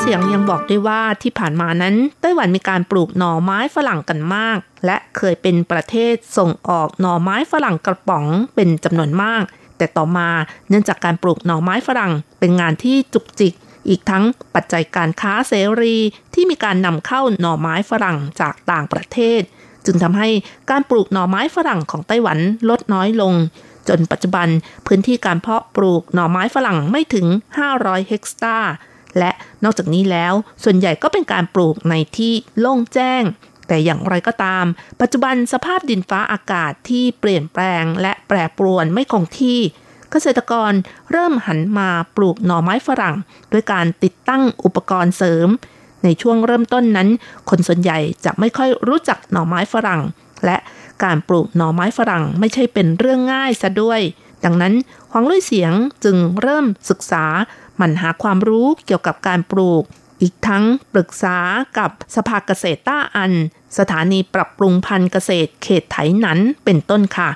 [0.00, 8.24] เสียงยังบอกด้วยว่าที่ผ่านมานั้นไต้หวันมีการปลูกหน่อไม้ฝรั่งกันมาก และเคยเป็นประเทศส่งออกหน่อไม้ฝรั่งกระป๋อง
[8.54, 9.44] เป็นจำนวนมาก
[9.78, 10.28] แต่ต่อมา
[10.68, 13.54] เนื่องจากการปลูกหน่อไม้ฝรั่งเป็นงานที่จุกจิก
[13.88, 14.24] อีกทั้ง
[14.54, 15.96] ปัจจัยการค้าเสรี
[16.34, 19.40] ที่มีการนำเข้าหน่อไม้ฝรั่งจากต่างประเทศ
[19.86, 20.28] จึงทำให้
[20.70, 22.38] การปลูกหน่อไม้ฝรั่งของไต้หวัน
[22.68, 23.34] ลดน้อยลง
[23.88, 24.48] จนปัจจุบัน
[24.86, 27.26] พื้นที่การเพาะปลูกหน่อไม้ฝรั่งไม่ถึง
[27.68, 28.72] 500 เฮกตาร์
[29.18, 29.30] และ
[29.64, 30.34] นอกจากนี้แล้ว
[30.64, 33.22] ส่วนใหญ่ก็เป็นการปลูกในที่โล่งแจ้ง
[33.68, 34.64] แต่อย่างไรก็ตาม
[35.00, 39.58] ปัจจุบันสภาพดินฟ้าอากาศที่เปลี่ยนแปลงและแปรปรวนไม่คงที่
[40.10, 40.72] เกษตรกร
[41.10, 43.16] เริ่มหันมาปลูกหน่อไม้ฝรั่ง
[43.52, 45.48] ด้วยการติดตั้งอุปกรณ์เสริม
[46.04, 47.08] ในช่วงเริ่มต้นนั้น
[47.50, 50.02] คนส่วนใหญ่จะไม่ค่อยรู้จักหน่อไม้ฝรั่ง
[50.44, 50.56] และ
[51.04, 54.00] การปลูกหน่อไม้ฝรั่งไม่ใช่เป็นเรื่องง่ายซะด้วย
[54.44, 54.74] ดังนั้น
[55.10, 55.72] หวังลุยเสียง
[56.04, 57.24] จึงเริ่มศึกษา
[57.80, 59.82] มันหาความรู้เกี่ยวกับการปลูก
[60.22, 60.64] อีกทั้ง
[60.94, 61.38] ปรึกษา
[61.78, 63.32] กับสภาเกษตรต้าอัน
[63.78, 67.30] สถานีปรับปรุงพันธุ์เกษตรเขตไถนันเป็นต้นค่ะ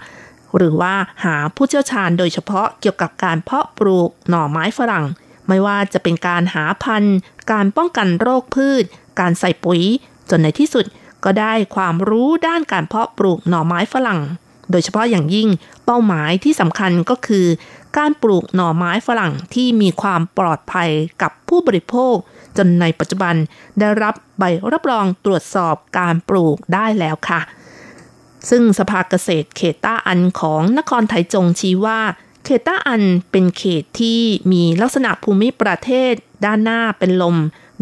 [0.56, 5.06] หรือว่าหาผู้เชี่ยวชาญโดยเฉพาะเกี่ยวกับการเพาะปลูกหน่อไม้ฝรั่ง
[5.48, 7.16] ไม่ว่าจะเป็นการหาพันธุ์
[7.52, 8.84] การป้องกันโรคพืช
[9.20, 9.82] การใส่ปุ๋ย
[10.30, 10.84] จนในที่สุด
[11.24, 14.20] ก็ได้ความรู้ด้านการเพาะปลูกหน่อไม้ฝรั่ง
[14.70, 15.48] โดยเฉพาะอย่างยิ่ง
[15.84, 17.46] เป้าหมายที่สำคัญก็คือ
[17.98, 20.90] การปลูกหน่อไม้ฝรั่งที่มีความปลอดภัย
[21.22, 22.14] กับผู้บริโภค
[22.56, 23.34] จนในปัจจุบัน
[23.78, 27.40] ได้รับใบรับรองตรวจสอบการปลูกได้แล้วค่ะ
[28.50, 32.00] ซึ่งสภาเกษตรเขตต้าอันของนครไถจงชี้ว่า
[32.44, 34.20] เขตต้าอันเป็นเขตที่
[34.52, 36.12] มีลักษณะภูมิประเทศ
[36.44, 37.36] ด้านหน้าเป็นลม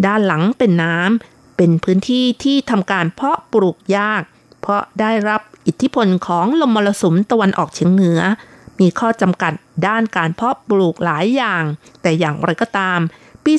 [0.06, 4.22] ด้านหลังเป็นน้ำเป็นพื้นที่ที่ทำการเพาะปลูกยาก
[4.60, 8.20] เพราะได้รับอิทธิพลของลมมรสุมตะวันออกเฉียงเหนือ
[8.80, 9.52] มีข้อจำกัด
[9.86, 11.64] ด้านการเพาะปลูกหลายอย่าง
[12.02, 12.98] แต่อย่างไรก็ตาม
[13.44, 13.52] ปี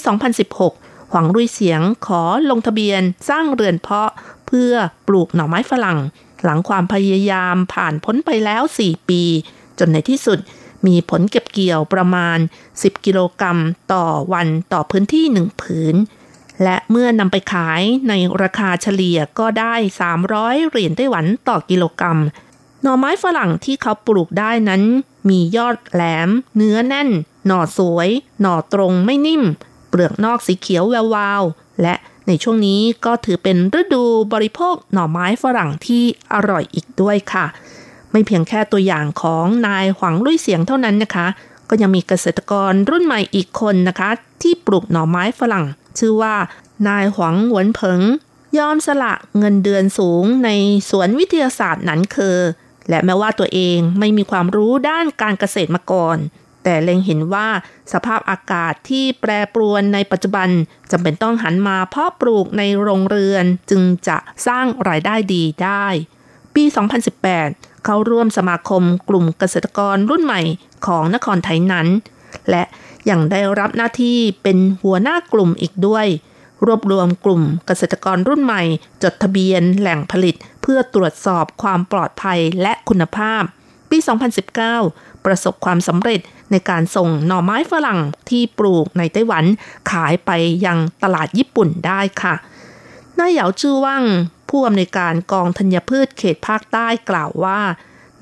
[0.53, 4.09] 2016 หวังรุ่ยเสียงขอลงทะเบียนสร้างเรือนเพาะ
[4.47, 4.73] เพื่อ
[5.07, 5.99] ปลูกหน่อไม้ฝรั่ง
[6.43, 9.23] หลังความพยายามผ่านพ้นไปแล้ว 4 ปี
[9.79, 10.39] จนในที่สุด
[10.87, 12.37] มีผลเก็บเกี่ยวประมาณ
[12.71, 13.59] 10 กิโลกรัม
[13.93, 15.95] ต่อวันต่อพื้นที่หนึ่งผืน
[16.63, 19.75] และเมื่อนำไปขายในราคาเฉลี่ยก็ได้
[20.21, 22.19] 300 เหรียญไต้หวันต่อกิโลกรัม
[22.81, 24.83] หน่อไม้ฝรั่งที่เขาปลูกได้นั้น
[25.29, 27.09] มียอดแหลม เนื้อแน่น
[27.47, 28.09] หน่อสวย
[28.41, 29.43] หน่อตรงไม่นิ่ม
[29.89, 31.43] เปลือกนอกสีเขียวแวววาว
[31.81, 31.95] และ
[32.27, 34.03] ในช่วงนี้ก็ถือเป็นฤดู
[34.33, 36.03] บริโภคหน่อไม้ฝรั่งที่
[36.33, 37.45] อร่อยอีกด้วยค่ะ
[38.11, 41.27] ไม่เพียงแค่ตัวอย่างของนายหวังลุยเสียงเท่านั้นนะคะ
[41.69, 44.09] ก็ยังมีเกษตรกรรุ่นใหม่อีกคนนะคะ
[44.41, 45.65] ที่ปลูกหน่อไม้ฝรั่ง
[45.99, 46.35] ชื่อว่า
[46.87, 48.01] นายหวังหวนเผิง
[48.57, 50.49] ยอมสละเงินเดือนสูงใน
[50.89, 52.37] สวนวิทยาศาสตร์หนันเคอ
[52.89, 56.17] และแม้ว่าตัวเองไม่มีความรู้ด้านการเกษตรมาก่อน
[56.63, 57.47] แต่เล็งเห็นว่า
[57.93, 60.49] สภาพอากาศที่แปรปรวนในปัจจุบัน
[60.91, 64.17] จำเป็นต้องหันมาเพาะปลูกในโรงเรือนจึงจะ
[64.47, 65.85] สร้างรายได้ดีได้
[66.55, 66.63] ปี
[67.25, 70.41] 2018 เขาร่วมสมาคมกลุ่มเกษตรกรรุ่นใหม่
[70.87, 71.87] ของนครไทยนั้น
[72.49, 72.63] และ
[73.09, 76.05] ยังได้รับหน้าที่เป็นหัวหน้ากลุ่มอีกด้วย
[76.65, 78.63] รวบรวมกลุ่มเกษตรกรรุ่นใหม่
[79.03, 80.35] จดทะเบียนแหล่งผลิต
[80.71, 83.43] พื่อตรวจสอบความปลอดภัยและคุณภาพ
[83.89, 83.97] ปี
[84.61, 86.19] 2019 ประสบความสำเร็จ
[86.51, 87.99] ในการส่งหน่อไม้ฝรั่ง
[88.29, 89.45] ที่ปลูกในไต้หวัน
[89.91, 90.31] ขายไป
[90.65, 92.35] ยังตลาดญี่ปุ่นได้ค่ะ
[93.19, 94.03] นายเหยาจื้อว่าง
[94.49, 97.59] ผู้อำนวยการกองธัญพืชเขตภาคใต้กล่าวว่า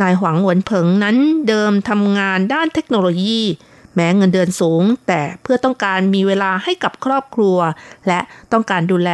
[0.02, 1.18] นายหวังหวนเผิงนั้น
[1.48, 3.42] เดิมทำงานด้านเทคโนโลยี
[3.96, 7.58] แม้เงินเดือนสูง แต่เพื่อต้องการมีเวลาให้กับครอบครัว
[8.08, 8.20] และ
[8.52, 9.12] ต้องการดูแล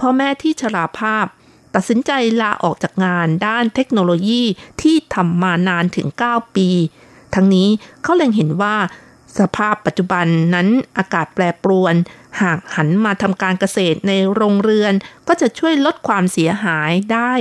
[0.00, 1.26] พ่อแม่ที่ชราภาพ
[1.74, 2.12] ตัดสินใจ
[2.42, 4.42] ลาออกจากงานด้านเทคโนโลยี
[4.82, 6.68] ที่ทำมานานถึง 9 ปี
[7.34, 7.68] ทั้งนี้
[8.02, 8.76] เขาเล็งเห็นว่า
[9.38, 10.68] สภาพปัจจุบันนั้น
[10.98, 11.94] อากาศแปรปรวน
[12.42, 14.92] หากหันมาทำการเกษตรในโรงเรือน
[15.28, 17.32] ก็จะช่วยลดความเสียหายได้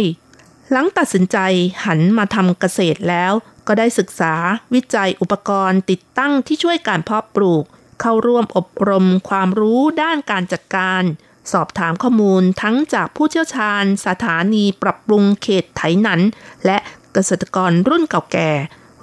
[0.72, 1.38] หลังตัดสินใจ
[1.86, 3.34] หันมาทำเกษตรแล้ว
[3.68, 4.36] ก็ได้ศึกษา
[4.74, 7.64] วิจัยอุปกรณ์ติดตั้งที่ช่วยการเพาะปลูก
[8.02, 11.04] เข้าร่วมอบรมความรู้ด้านการจัดการ
[11.52, 16.22] สอบถามข้อมูลทั้งจากผู้เชี่ยวชาญสถานีปรับปรุงเขตไถหนัน
[16.66, 16.78] และ
[17.14, 18.52] เกษตรกรรุ่นเก่าแก่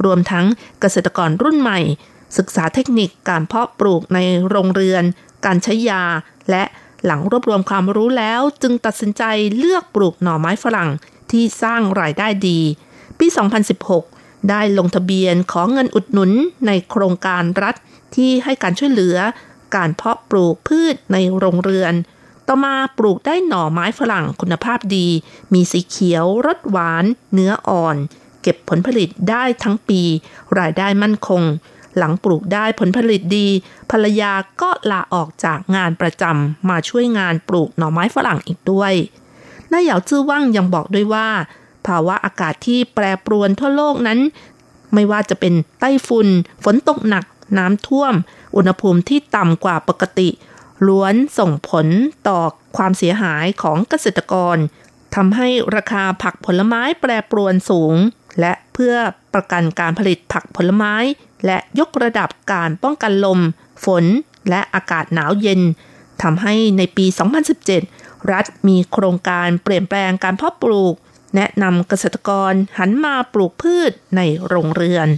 [0.04, 0.46] รวมทั้ง
[0.80, 1.80] เกษตรกรรุ่นใหม่
[2.38, 4.18] ศึกษาเทคนิคการเพาะปลูกใน
[4.50, 5.04] โรงเรือน
[5.46, 6.04] การใช้ยา
[6.50, 6.62] และ
[7.04, 9.22] หลังรวบรวมความรู้แล้วจึงตัดสินใจ
[9.58, 10.90] เลือกปลูกหน่อไม้ฝรั่ง
[11.30, 12.60] ที่สร้างรายได้ดี
[13.18, 13.26] ปี
[13.88, 16.30] 2016 ได้ลงทะเบียนขอเงินอุดหนุน
[16.66, 17.74] ในโครงการรัฐ
[18.16, 19.16] ที่ให้การช่วยเหลือ
[19.76, 21.94] การเพาะปลูกพืชในโรงเรือน
[22.48, 25.06] ต่อมาปลูกได้หน่อไม้ฝรั่งคุณภาพดี
[25.52, 27.96] มีสีเขียวรสหวาน เนื้ออ่อน
[28.42, 30.02] เก็บผลผลิตได้ทั้งปี
[30.58, 31.42] รายได้มั่นคง
[31.96, 33.48] หลังปลูกได้ผลผลิตดี
[33.90, 38.92] ภรรยาก็ลาออกจากงานประจำมาช่วยงานปลูกหน่อไม้ฝรั่งอีกด้วย
[39.72, 41.28] นายเหยาจื้อว่างยังบอกด้วยว่า
[41.86, 44.18] ภาวะอากาศที่แปรปรวนทั่วโลกนั้น
[44.94, 46.28] ไม่ว่าจะเป็นไต้ฝุ่น
[46.64, 47.24] ฝนตกหนัก
[47.58, 48.14] น้ำท่วม
[48.56, 50.28] อุณหภูมิที่ต่ำกว่าปกติ
[50.86, 51.86] ล้วนส่งผล
[52.28, 52.40] ต่อ
[52.76, 54.56] ความเสียหายของเกษตรกร
[55.14, 57.94] ทำให้ราคาผักผลไม้แปรปรวนสูง
[58.40, 58.94] และเพื่อ
[59.34, 60.94] ประกันการผลิตผักผลไม้
[61.46, 63.40] และยกระดับการป้องกันลม
[63.84, 64.04] ฝน
[64.50, 65.60] และอากาศหนาวเย็น
[66.22, 67.06] ทำให้ในปี
[67.68, 70.94] 2017 รัฐมีโครงการเปลี่ยนแปลงการเพาะปลูก
[71.36, 75.08] แนะนำเกษตรกรหันมาปลูกพืชในโรงเรือน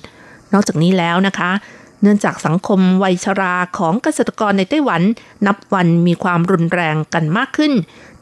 [0.53, 1.51] นอกจากนี้แล้วนะคะ
[2.03, 5.03] เนื่องจากสังคมวัยชราของเกษตรกรในไต้หวัน
[5.47, 7.73] นับวันมีความรุนแรงกันมากขึ้น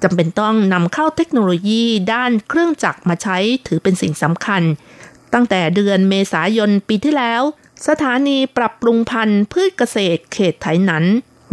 [0.02, 4.62] จำเป็นต้องนำเข้าเทคโนโลยีด้านเครื่องจักรมาใช้ถือเป็นสิ่งสำคัญ
[5.34, 7.42] ตั้งแต่เดือนเมษายนปีที่แล้ว
[7.88, 11.04] สถานีปรับปรุงพันธุ์พืชเกษตรเขตไถหนัน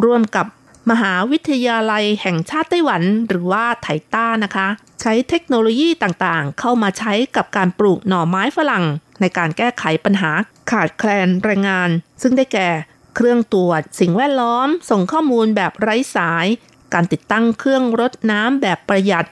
[0.04, 0.48] ร่วมกับ
[0.90, 4.68] มหาวิทยาลัยแห่งชาติไต้หวันหรือว่าไถต้านะคะ
[5.02, 8.86] ใช้เทคโนโลยีต่างๆ เข้ามาใช้กับการปลูกหน่อไม้ฝรั่ง
[9.22, 10.32] ในการแก้ไขปัญหา
[10.72, 11.90] ขาดแคลนแรงงาน
[12.22, 12.70] ซึ่งได้แก่
[13.16, 16.48] เครื่องตรวจสิ่งแวดล้อม ส่งข้อมูลแบบไร้สาย
[16.94, 19.28] การติดตั้งเครื่องรดน้ำแบบประหยัด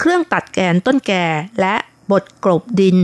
[0.00, 1.26] เครื่องตัดแกนต้นแก่
[1.60, 1.74] และ
[2.12, 2.96] บดกลบดิน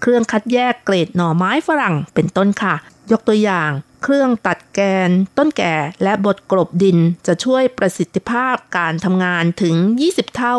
[0.00, 2.74] เครื่องคัดแยกเกรดหน่อไม้ฝรั่งเป็นต้นค่ะ
[3.10, 3.70] ยกตัวอย่าง
[4.02, 9.76] เครื่องตัดแกน ต้นแก่และบดกลบดินจะช่วยประสิทธิภาพการทำงานถึง
[10.06, 10.56] 20 เท่า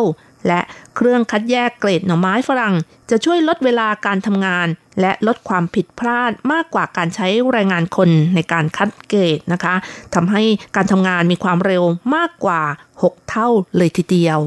[0.47, 0.59] และ
[0.95, 2.75] เครื่องคัดแยกเกรดหน่อไม้ฝรั่ง
[3.09, 4.67] จะช่วยลดเวลาการทำงาน
[5.01, 9.75] และลดความผิดพลาดมากกว่าการใช้แรงงานคนในการคัดเกรดนะคะ
[10.15, 10.43] ทำให้
[10.75, 11.83] การทำงานมีความเร็ว
[12.15, 12.61] มากกว่า
[13.01, 14.39] 6 เท่าเลยทีเดียว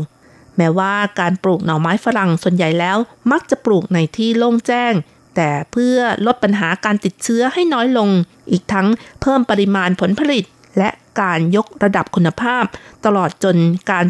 [0.56, 2.96] แม้ว่าการปลูกหน่อไม้ฝรั่งส่วนใหญ่แล้ว
[3.32, 4.92] มักจะปลูกในที่โล่งแจ้ง
[5.36, 8.08] แต่เพื่อลดปัญหาการติดเชื้อให้น้อยลง
[8.50, 8.86] อีกทั้ง
[9.22, 10.44] เพิ่มปริมาณผลผลิต
[10.78, 10.90] และ
[11.20, 12.64] การยกระดับคุณภาพ
[13.04, 13.56] ตลอดจน
[13.90, 14.04] การ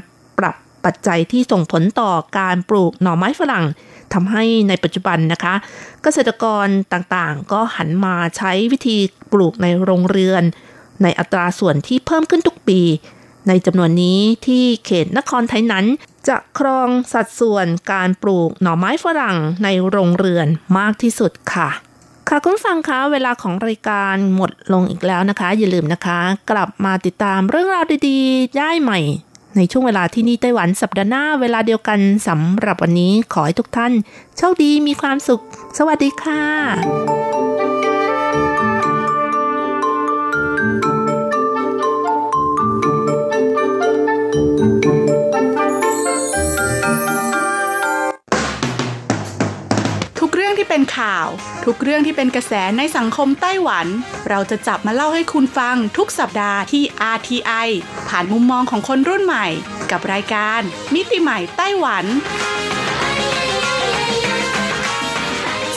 [0.85, 3.67] ปัจจัยที่ส่งผลต่อการปลูกหน่อไม้ฝรั่ง
[4.13, 5.55] ทำให้ในปัจจุบันนะคะ
[6.03, 8.99] เกษตรกรต่างๆ ก็หันมาใช้วิธี
[9.33, 10.43] ปลูกในโรงเรือน
[11.03, 12.81] ในอัตราส่วนที่เพิ่มขึ้นทุกปี
[13.49, 15.87] ในจำนวนนี้ที่เขตนครไทยนั้น
[16.29, 20.47] จะครองสัดส่วนการปลูกหน่อไม้ฝรั่งในโรงเรือน
[20.79, 21.69] มากที่สุดค่ะ
[22.29, 26.19] ค่ะคุณฟังคะเวลาของรายการหมดลงอีกแล้วนะคะ อย่าลืมนะคะ
[26.51, 29.01] กลับมาติดตามเรื่องราวดีๆ ได้ใหม่
[29.57, 33.93] ในช่วงเวลาที่นี่ไต้หวันสัปดาห์หน้าเวลาเดียวกันสำหรับวันนี้ขอให้ทุกท่าน
[34.37, 35.43] โชคดีมีความสุข
[35.79, 37.68] สวัสดีค่ะ
[50.59, 51.29] ทุกเรื่องที่เป็นข่าว
[51.65, 53.87] ทุกเรื่องที่เป็นกระแสในสังคมไต้หวัน
[54.29, 56.83] เราจะจับมาเล่าให้คุณฟังทุกสัปดาห์ที่
[57.15, 57.69] RTI
[58.09, 59.47] ผ่านมุมมองของคนรุ่นใหม่
[59.91, 60.61] กับรายการ
[60.95, 62.05] มิติใหม่ไต้หวัน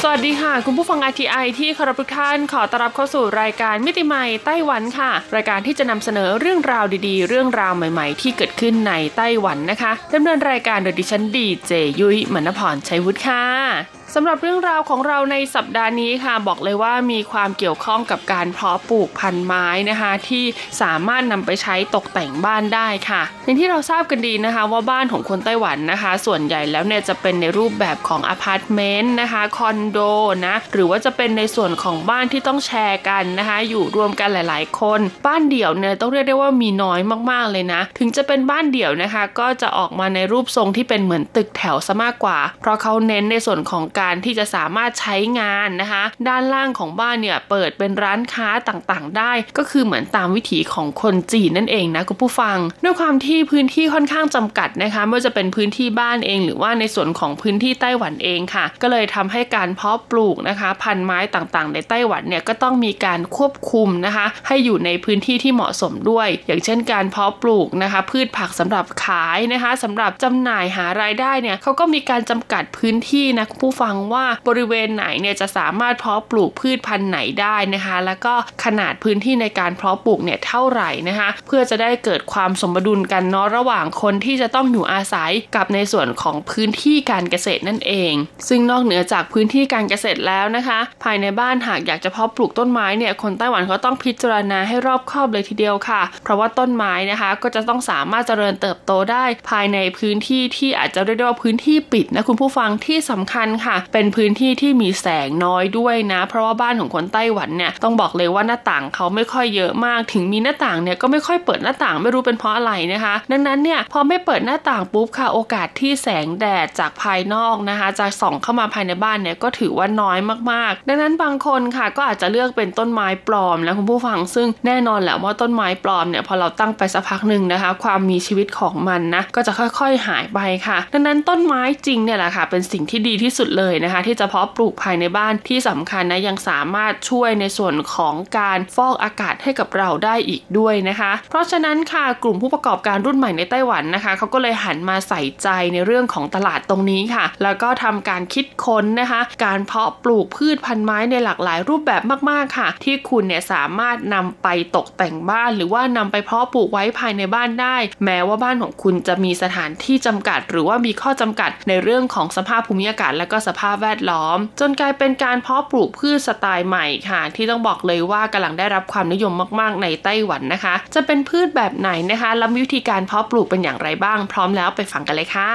[0.02, 20.44] สวัสดีค่ะ คุณผู้ฟัง RTI ที่คารพทุกท่านขอต้อนรับเข้าสู่รายการมิติใหม่ไต้หวันค่ะ รายการที่จะนำเสนอเรื่องราวดีๆ เรื่องราวใหม่ๆ ที่เกิดขึ้นในไต้หวันนะคะดำเนินรายการโดยดิฉันดีเจยุ้ยมณพรชัยวุฒิค่ะ สำหรับเรื่องราวของเราในสัปดาห์นี้ค่ะ บอกเลยว่ามีความเกี่ยวข้องกับการเพาะปลูกพันธุ์ไม้นะคะ ที่
[20.82, 30.00] สามารถนำไปใช้ตกแต่งบ้านได้ค่ะอย่างที่เราทราบกันดีนะคะ ว่าบ้านของคนไต้หวันนะคะ ส่วนใหญ่แล้วเนี่ยจะเป็นในรูปแบบของอพาร์ตเมนต์นะคะคอนโด
[30.48, 37.00] นะหรือว่าจะเป็นในส่วนของบ้านที่ต้องแชร์กันนะคะ อยู่รวมกันหลาย ๆ คน บ้านเดี่ยวเนี่ยต้องเรียกได้ว่ามีน้อย
[37.32, 77.96] มากๆเลยนะ ถึงจะเป็นบ้านเดี่ยวนะคะ ก็จะออกมาในรูปทรงที่เป็นเหมือนตึกแถวซะมากกว่า เพราะเขาเน้นในส่วนของการที่จะสามารถใช้งานนะคะ ด้านล่างของบ้านเนี่ยเปิดเป็นร้านค้าต่างๆ ได้ ก็คือเหมือนตามวิถีของคนจีนนั่นเองนะคุณผู้ฟัง ด้วยความที่พื้นที่ค่อนข้างจำกัดนะคะไม่ว่าจะเป็นพื้นที่บ้านเอง หรือว่าในส่วนของพื้นที่ไต้หวันเองค่ะ ก็เลยทำให้การเพาะปลูกนะคะ พันธุ์ไม้ต่างๆ ในไต้หวันเนี่ยก็ต้องมีการควบคุมนะคะ ให้อยู่ในพื้นที่ที่เหมาะสมด้วย อย่างเช่น การเพาะปลูกนะคะ พืชผักสำหรับขายนะคะสำหรับจำหน่ายหารายได้เนี่ยเขาก็มีการจำกัดพื้นที่นะคุณผู้ฟังว่าบริเวณไหนเนี่ยจะสามารถเพาะปลูกพืชพันธุ์ไหนได้นะคะ
[78.06, 78.34] แล้วก็
[78.64, 88.14] ขนาดพื้นที่ในการเพาะปลูกเนี่ยเท่าไหร่นะคะ เพื่อจะได้เกิดความสมดุลกันเนาะระหว่างคนที่จะต้องอยู่อาศัยกับในส่วนของพื้นที่การเกษตรนั่นเอง
[88.48, 120.20] ซึ่งนอกเหนือจากพื้นที่การเกษตรแล้วนะคะ ภายในบ้านหากอยากจะเพาะปลูกต้นไม้เนี่ยคนไต้หวันเขาต้องพิจารณาให้รอบคอบเลยทีเดียวค่ะ เพราะว่าต้นไม้นะคะ ก็จะต้องสามารถเจริญเติบโตได้ ภายในพื้นที่ที่อาจจะเรียกได้ว่าพื้นที่ปิดนะคุณผู้ฟังที่สำคัญค่ะเป็นพื้นที่ที่มีแสงน้อยด้วยนะ เพราะว่าบ้านของคนไต้หวันเนี่ยต้องบอกเลยว่าหน้าต่างเขาไม่ค่อยเยอะมาก ถึงมีหน้าต่างเนี่ยก็ไม่ค่อยเปิดหน้าต่างไม่รู้เป็นเพราะอะไรนะคะ ดังนั้นเนี่ยพอไม่เปิดหน้าต่างปุ๊บค่ะโอกาสที่แสงแดดจากภายนอกนะคะจะส่องเข้ามาภายในบ้านเนี่ยก็ถือว่าน้อย
[120.52, 174.20] มากๆ ดังนั้นบางคนค่ะก็อาจจะเลือกเป็นต้นไม้ปลอมแล้วคุณผู้ฟังซึ่งแน่นอนแหละว่าต้นไม้ปลอมเนี่ยพอเราตั้งไปสักพักหนึ่งนะคะ ความมีชีวิตของมันนะก็จะค่อยๆหายไปค่ะ ดังนั้นต้นไม้จริงเนี่ยแหละค่ะเป็นสิ่งที่ดีที่สุดเลยเลยนะคะ ที่จะเพาะปลูกภายในบ้านที่สำคัญนะยังสามารถช่วยในส่วนของการฟอกอากาศให้กับเราได้อีกด้วยนะคะ เพราะฉะนั้นค่ะกลุ่มผู้ประกอบการรุ่นใหม่ในไต้หวันนะคะเขาก็เลยหันมาใส่ใจในเรื่องของตลาดตรงนี้ค่ะ แล้วก็ทำการคิดค้นนะคะ การเพาะปลูกพืชพันธุ์ไม้ในหลากหลายรูปแบบมาก ๆค่ะ ที่คุณเนี่ยสามารถนำไปตกแต่งบ้าน หรือว่านำไปเพาะปลูกไว้ภายในบ้านได้ แม้ว่าบ้านของคุณจะมีสถานที่จำกัด หรือว่ามีข้อจำกัดในเรื่องของสภาพภูมิอากาศและก็สภาพแวดล้อม จนกลายเป็นการเพาะปลูกพืชสไตล์ใหม่ค่ะ ที่ต้องบอกเลยว่ากำลังได้รับความนิยมมากๆในไต้หวันนะคะ จะเป็นพืชแบบไหนนะคะและวิธีการเพาะปลูกเป็นอย่างไรบ้าง
[174.32, 175.52] พร้อมแล้วไปฟังกันเลยค่ะ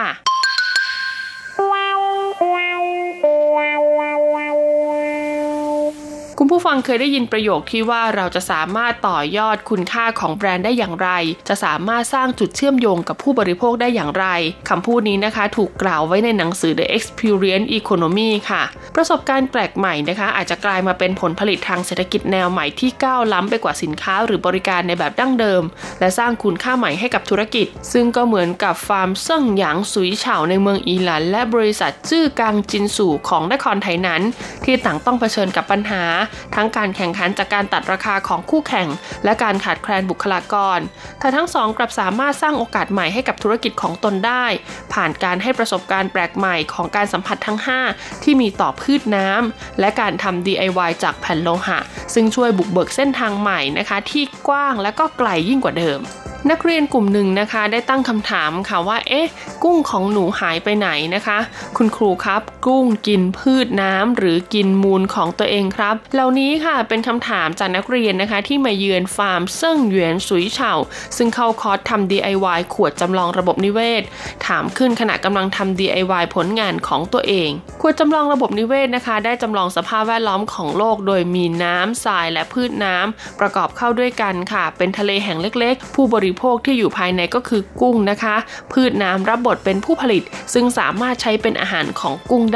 [6.41, 11.09] คุณผู้ฟังเคยได้ยินประโยคที่ว่าเราจะสามารถต่อยอดคุณค่าของแบรนด์ได้อย่างไร
[11.49, 14.27] จะสามารถสร้างจุดเชื่อมโยงกับผู้บริโภคได้อย่างไร
[14.69, 18.63] คำพูดนี้นะคะ ถูกกล่าวไว้ในหนังสือ The Experience Economy ค่ะ
[18.95, 25.63] ประสบการณ์แปลกใหม่นะคะ อาจจะกลายมาเป็นผลผลิตทางเศรษฐกิจแนวใหม่ที่ก้าวล้ำไปกว่าสินค้าหรือบริการในแบบดั้งเดิม
[26.01, 34.23] และสร้างคุณค่าใหม่ให้กับธุรกิจ ซึ่งก็เหมือนกับฟาร์มเซิ่งหยางสุยเฉาในเมืองอีหลัน และบริษัทจื้อกางจินสู่ของนครไทยนั้น
[34.65, 36.05] ที่ต่างต้องเผชิญกับปัญหา
[36.55, 38.89] ทั้งการแข่งขันจากการตัดราคาของคู่แข่ง
[39.25, 40.79] และการขาดแคลนบุคลากร
[41.21, 44.45] แต่ทั้งสองกลับสามารถสร้างโอกาสใหม่ให้กับธุรกิจของตนได้
[44.93, 47.59] ผ่านการให้ประสบการณ์แปลกใหม่ของการสัมผัสทั้ง
[47.91, 51.79] 5 ที่มีต่อพืชน้ำและการทำ DIY จากแผ่นโลหะ
[52.15, 56.01] ซึ่งช่วยบุกเบิกเส้นทางใหม่นะคะที่กว้างและก็ไกลยิ่งกว่าเดิม
[56.51, 59.27] นักเรียนกลุ่มหนึ่งนะคะได้ตั้งคำถามค่ะว่า เอ๊ะ
[59.65, 61.39] กุ้งของหนูหายไปไหนนะคะ
[61.77, 70.73] คุณครูครับ กุ้ง กินพืชน้ำหรือกินมูลของตัวเองครับ เหล่านี้ค่ะเป็นคำถามจากนักเรียนนะคะ ที่มาเยือนฟาร์มเซิ่งหยวนสุยเฉา
[71.17, 74.03] ซึ่งเข้าคอร์สทำ DIY ขวดจำลองระบบนิเวศ
[74.47, 77.51] ถามขึ้นขณะกำลังทำ DIY ผลงานของตัวเอง
[77.81, 88.37] ขวดจำลองระบบนิเวศนะคะ ได้จำลองสภาพแวดล้อมของโลก โดยมีน้ำทรายและพืชน้ำประกอบเข้าด้วยกันค่ะ เป็นทะเลแห่งเล็กๆ ผู้บริโภคที่อยู่ภายในก็คือกุ้งนะคะ
[88.73, 90.23] พืชน้ำรับบทเป็นผู้ผลิต
[90.55, 92.56] ซึ่งสามารถใช้เป็นอาหารของกุ้งไ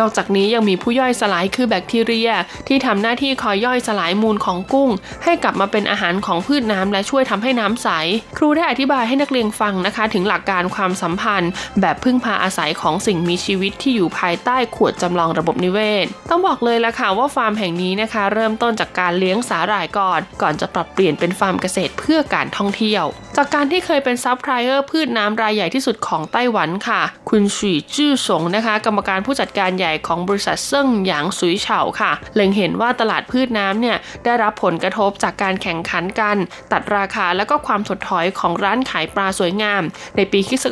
[0.00, 2.30] นอกจากนี้ยังมีผู้ย่อยสลายคือแบคทีเรีย
[2.68, 4.90] ที่ทำหน้าที่คอยย่อยสลายมูลของกุ้ง
[5.24, 7.88] ให้กลับมาเป็นอาหารของพืชน้ำและช่วยทำให้น้ำใส
[8.36, 23.04] ครูได้อธิบายให้นักเรียนฟังนะคะ ถึงหลักการความสัมพันธ์ แบบพึ่งพาอาศัยของสิ่งมีชีวิตที่อยู่ภายใต้ขวดจำลองระบบนิเวศ ต้องบอกเลยละค่ะว่าฟาร์มแห่งนี้นะคะ เริ่มต้นจากการเลี้ยงสาหร่ายก่อน ก่อนจะปรับเปลี่ยนเป็นฟาร์มเกษตรเพื่อการท่องเที่ยว
[23.36, 36.36] จากการที่เคยเป็นซับไพลเออร์พืชน้ำรายใหญ่ที่สุดของไต้หวันค่ะ คุณสุยจื้อสงนะคะ กรรมการผู้จัดการใหญ่ของบริษัทเซิ่งหยางสุยเฉาค่ะ เล็งเห็นว่าตลาดพืชน้ำเนี่ยได้รับผลกระทบจากการแข่งขันกัน
[36.72, 39.82] ตัดราคาและก็ความถดถอยของร้านขายปลาสวยงาม
[40.16, 40.64] ในปีคศ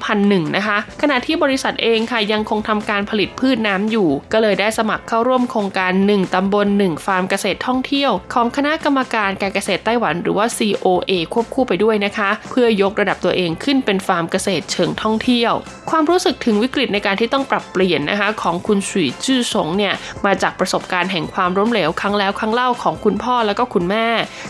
[0.00, 15.52] 2001 นะคะ ขณะที่บริษัทเองค่ะยังคงทำการผลิตพืชน้ำอยู่ ก็เลยได้สมัครเข้าร่วมโครงการ 1ตำบล 1 ฟาร์มเกษตรท่องเที่ยว ของคณะกรรมการการเกษตรไต้หวัน หรือว่า COA ควบคู่ไปด้วยนะคะ เพื่อยกระดับตัวเองขึ้นเป็นฟาร์มเกษตรเชิงท่องเที่ยว
[15.90, 19.94] ความรู้สึกถึงวิกฤตในการที่ต้องปรับเปลี่ยนนะคะของคุณสุยจื้อสงเนี่ย
[20.26, 24.06] มาจากประสบการณ์แห่งความล้มเหลวครั้งแล้วครั้งเล่าของคุณพ่อและก็คุณแม่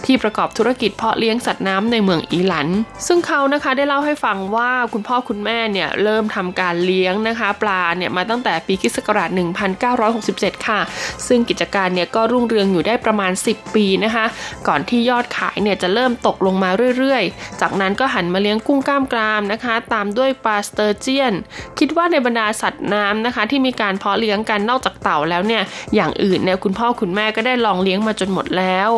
[0.07, 2.69] ที่ประกอบธุรกิจเพาะเลี้ยงสัตว์น้ำในเมืองอีหลัน
[3.07, 10.81] ซึ่งเขานะคะได้เล่าให้ฟังว่าคุณพ่อคุณแม่เนี่ยเริ่มทำการเลี้ยงนะคะปลาเนี่ยมาตั้งแต่ปีคศ1967 ค่ะ
[11.27, 14.25] ซึ่งกิจการเนี่ยก็รุ่งเรืองอยู่ได้ประมาณ 10 ปีนะคะ
[14.69, 21.35] ก่อนที่ยอดขายเนี่ยจะเริ่มตกลงมาเรื่อยๆจากนั้นก็หันมาเลี้ยงกุ้งกล้ามกรามนะคะ ตามด้วยปลาสเตอร์เจียน
[21.79, 25.63] คิดว่าในบรรดาสัตว์น้ำนะคะ ที่มีการเพาะเลี้ยงกันนอกจากเต่าแล้วเนี่ย
[25.95, 28.91] อย่างอื่นเนี่ยคุณพ่อคุณแม่ก็ได้ลองเลี้ยงมาจนหมดแล้ว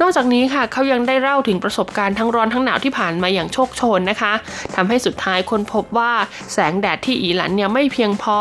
[0.00, 4.32] นอกจากนี้ค่ะเขายังได้เล่าถึงประสบการณ์ทั้งร้อนทั้งหนาวที่ผ่านมาอย่างโชคโชนนะคะ
[4.74, 6.12] ทำให้สุดท้ายคนพบว่า
[6.52, 8.38] แสงแดดที่อีหลันเนี่ยไม่เพียงพอ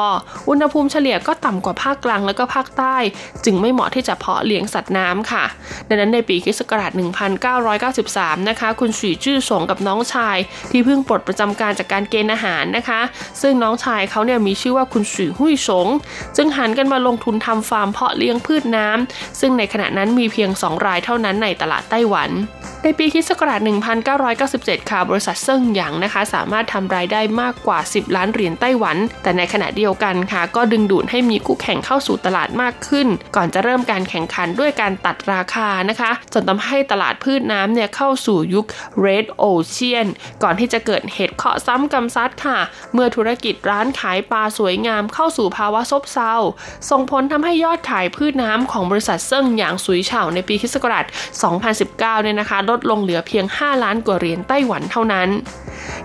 [0.50, 2.95] อุณหภูมิเฉลี่ยก็ต่ำกว่าภาคกลางแล้วก็ภาคใต้
[3.45, 5.43] จึงไม่เหมาะที่จะเพาะเลี้ยงสัตว์น้ำค่ะ
[5.88, 10.38] ดังนั้นในปีคศ1993 นะคะ คุณสีจื้อสงกับน้องชาย
[10.72, 13.02] ที่เพิ่งปลดประจำการจากการเกณฑ์อาหารนะคะ
[13.42, 15.88] ซึ่งน้องชายเขาเนี่ยมีชื่อว่าคุณสีหุยสง
[16.38, 22.30] จึงหันกันมาลงทุนทำฟาร์มเพาะเลี้ยงพืชน้ำซึ่งในขณะนั้นมีเพียง 2 รายเท่านั้นในตลาดไต้หวัน
[22.84, 23.32] ในปีคศ
[24.06, 38.66] 1997 ค่ะ บริษัทเซิ่งหยางนะคะ สามารถทำรายได้มากกว่า 10 ล้านเหรียญไต้หวัน แต่ในขณะเดียวกันค่ะ ก็ดึงดูดให้มีคู่แข่งเข้าสู่ตลาดมากขึ้น ก่อนจะเริ่มการแข่งขันด้วยการตัดราคานะคะ จนทำให้ตลาดพืชน้ำเนี่ยเข้าสู่ยุค
[39.06, 40.08] Red โอลเชียน
[40.44, 42.60] ก่อนที่จะเกิดเหตุเคาะซ้ำกำซัดค่ะ
[42.94, 46.34] เมื่อธุรกิจร้านขายปลาสวยงามเข้าสู่ภาวะซบเซา
[46.90, 50.76] ส่งผลทำให้ยอดขายพืชน้ำของบริษัทเซิ่งหยางสุยเฉาในปีคศ
[51.44, 55.30] 2019 เนี่ยนะคะ ลดลงเหลือเพียง 5 ล้านกว่าเหรียญไต้หวันเท่านั้น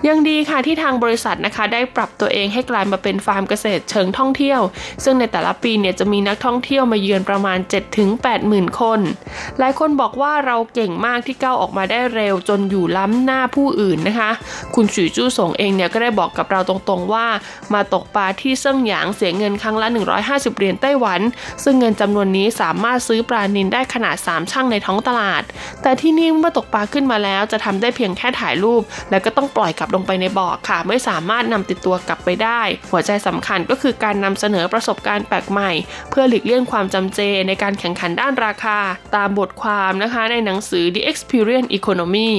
[0.09, 4.61] ยังดีค่ะที่ทางบริษัทนะคะได้ปรับตัวเองให้กลายมาเป็นฟาร์มเกษตรเชิงท่องเที่ยว
[5.05, 7.59] ซึ่งในแต่ละปีเนี่ยจะมีนักท่องเที่ยวมาเยือนประมาณ
[8.03, 9.01] 7-8หมื่นคน
[9.59, 14.31] หลายคนบอกว่าเราเก่งมากที่ก้าวออกมาได้เร็วจนอยู่ล้ำหน้าผู้อื่นนะคะ
[14.75, 17.27] คุณฉุยจู้สงเองเนี่ยก็ได้บอกกับเราตรงๆว่า
[17.75, 19.89] มาตกปลาที่เซิ่งหยางเสียเงินครั้งละ
[20.23, 21.21] 150 เหรียญไต้หวัน
[21.65, 25.43] ซึ่งเงินจำนวนนี้สามารถซื้อปลานินได้ขนาด 3 ช่างในท้องตลาด
[25.83, 32.61] แต่ที่นี่เมื่อตกปลาขึ้นมาแล้วจะทำได้เพียงแค่ถ่ายรูป แล้วก็ต้องปล่อยกลับลงไปในบ่อค่ะ ไม่สามารถนำติดตัวกลับไปได้
[32.91, 35.71] หัวใจสำคัญก็คือการนำเสนอประสบการณ์แปลกใหม่
[36.11, 38.79] เพื่อหลีกเลี่ยงความจำเจในการแข่งขันด้านราคา
[39.17, 42.33] ตามบทความนะคะในหนังสือ The Experience Economy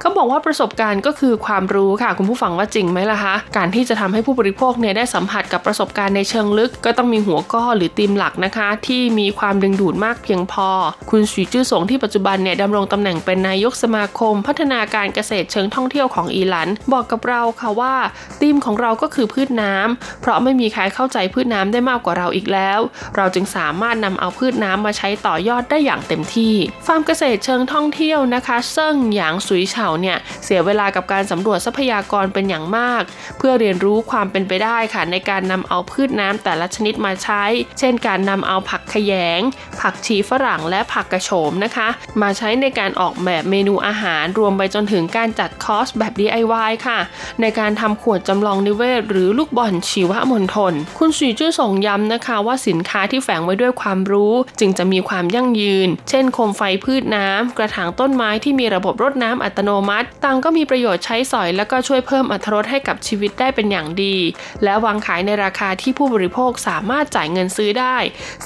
[0.00, 10.68] เขาบอกว่าประสบการณ์ก็คือความรู้ค่ะ คุณผู้ฟังว่าจริงไหมล่ะคะ การที่จะทำให้ผู้บริโภคเนี่ยได้สัมผัสกับประสบการณ์ในเชิงลึก ก็ต้องมีหัวข้อหรือธีมหลักนะคะ ที่มีความดึงดูดมากเพียงพอ
[11.10, 17.94] คุณสีจื้อสงที่ปัจจุบันเนี่ยดำรงตำแหน่งเป็นนายกสมาคม พัฒนาการเกษตรเชิงท่องเที่ยวของอีหลันบอกกับเราค่ะว่า
[18.40, 22.80] ธีมของเราก็คือพืชน้ำเพราะไม่มีใครเข้าใจพืชน้ำได้มากกว่าเราอีกแล้ว
[23.16, 26.54] เราจึงสามารถนำเอาพืชน้ำมาใช้ต่อยอดได้อย่างเต็มที่
[26.86, 33.02] ฟาร์มเกษตรเชิงท่องเที่ยวนะคะเซิ่งหยางสุยเฉาเนี่ยเสียเวลากับการสำรวจทรัพยากรเป็นอย่างมาก
[33.38, 37.44] เพื่อเรียนรู้ความเป็นไปได้ค่ะในการนำเอาพืชน้ำแต่ละชนิดมาใช้
[37.78, 39.40] เช่น การนำเอาผักขยง
[39.80, 41.88] ผักชีฝรั่งและผักกระโฉมนะคะ
[42.22, 46.98] มาใช้ในการออกแบบเมนูอาหารรวมไปจนถึงการจัดคอร์สแบบ DIY ค่ะ
[47.40, 64.16] ในการทำขวดจำลองนิเวศ หรือลูกบอลชีวมณฑลคุณสีจุ้ยส่งย้ำนะคะ ว่าสินค้าที่แฝงไว้ด้วยความรู้ จึงจะมีความยั่งยืน เช่นโคมไฟพืชน้ำ กระถางต้นไม้ที่มีระบบรดน้ำอัตโนมัติต่างก็มีประโยชน์ใช้สอย แล้วก็ช่วยเพิ่มอรรถรสให้กับชีวิตได้เป็นอย่างดี
[64.64, 67.96] และวางขายในราคาที่ผู้บริโภคสามารถจ่ายเงินซื้อได้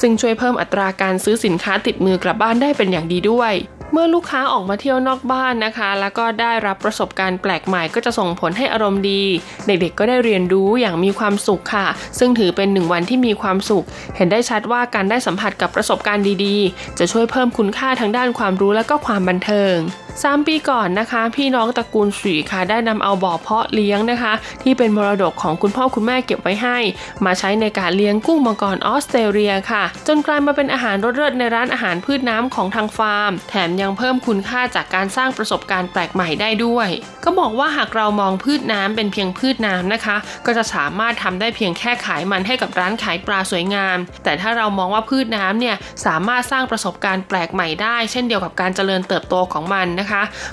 [0.00, 3.54] ซึ่งช่วยเพิ่มอัตราการซื้อสินค้าติดมือกลับบ้านได้เป็นอย่างดีด้วย
[3.96, 9.22] เมื่อลูกค้าออกมาเที่ยวนอกบ้านนะคะ แล้วก็ได้รับประสบการณ์แปลกใหม่ก็จะส่งผลให้อารมณ์ดี
[9.66, 11.86] เด็กๆก็ได้เรียนรู้อย่างมีความสุขค่ะ
[12.18, 13.84] ซึ่งถือเป็นหนึ่งวันที่มีความสุข
[14.16, 19.76] เห็นได้ชัดว่าการได้สัมผัสกับประสบการณ์ดีๆ จะช่วยเพิ่มคุณค่าทางด้านความรู้และก็ความบันเทิง
[20.22, 26.78] สามปีก่อนนะคะ พี่น้องตระกูลสีค่ะ ได้นำเอาบ่อเพาะเลี้ยงนะคะ ที่เป็นมรดกของคุณพ่อคุณแม่เก็บไว้ให้
[27.24, 36.88] มาใช้ในการเลี้ยงกุ้งมังกรออสเตรเลียค่ะ จนกลายมาเป็นอาหารรสเลิศในร้านอาหารพืชน้ำของทางฟาร์ม แถมยังเพิ่มคุณค่าจากการสร้างประสบการณ์แปลกใหม่ได้ด้วย
[37.24, 50.03] ก็บอกว่าหากเรามองพืชน้ำเป็นเพียงพืชน้ำนะคะ ก็จะสามารถทำได้เพียงแค่ขายมันให้กับร้านขายปลาสวยงาม แต่ถ้าเรามองว่าพืชน้ำเนี่ยสามารถสร้างประสบการณ์แปลกใหม่ได้ เช่นเดียวกับการเจริญเติบโตของมันนะคะ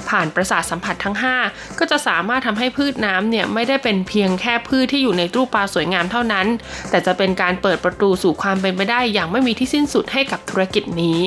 [0.10, 6.47] ผ่านประสาทสัมผัสทั้ง 5 ก็จะสามารถทำให้พืชน้ำเนี่ยไม่ได้เป็นเพียงแค่พืชที่อยู่ในตู้ปลาสวยงามเท่านั้น
[6.89, 11.20] แต่จะเป็นการเปิดประตูสู่ความเป็นไปได้อย่างไม่มีที่สิ้นสุดให้กับธุรกิจนี้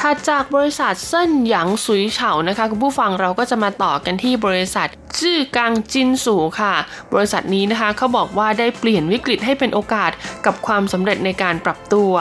[0.00, 4.88] ถัดจากบริษัทเส้นหยางสุยเฉานะคะคุณผู้ฟังเราก็จะมาต่อกันที่บริษัท
[5.18, 6.74] จื้อกังจินสูค่ะ
[7.12, 10.10] บริษัทนี้นะคะเขาบอกว่าได้เปลี่ยนวิกฤตให้เป็นโอกาส
[10.46, 12.12] กับความสำเร็จในการปรับตัว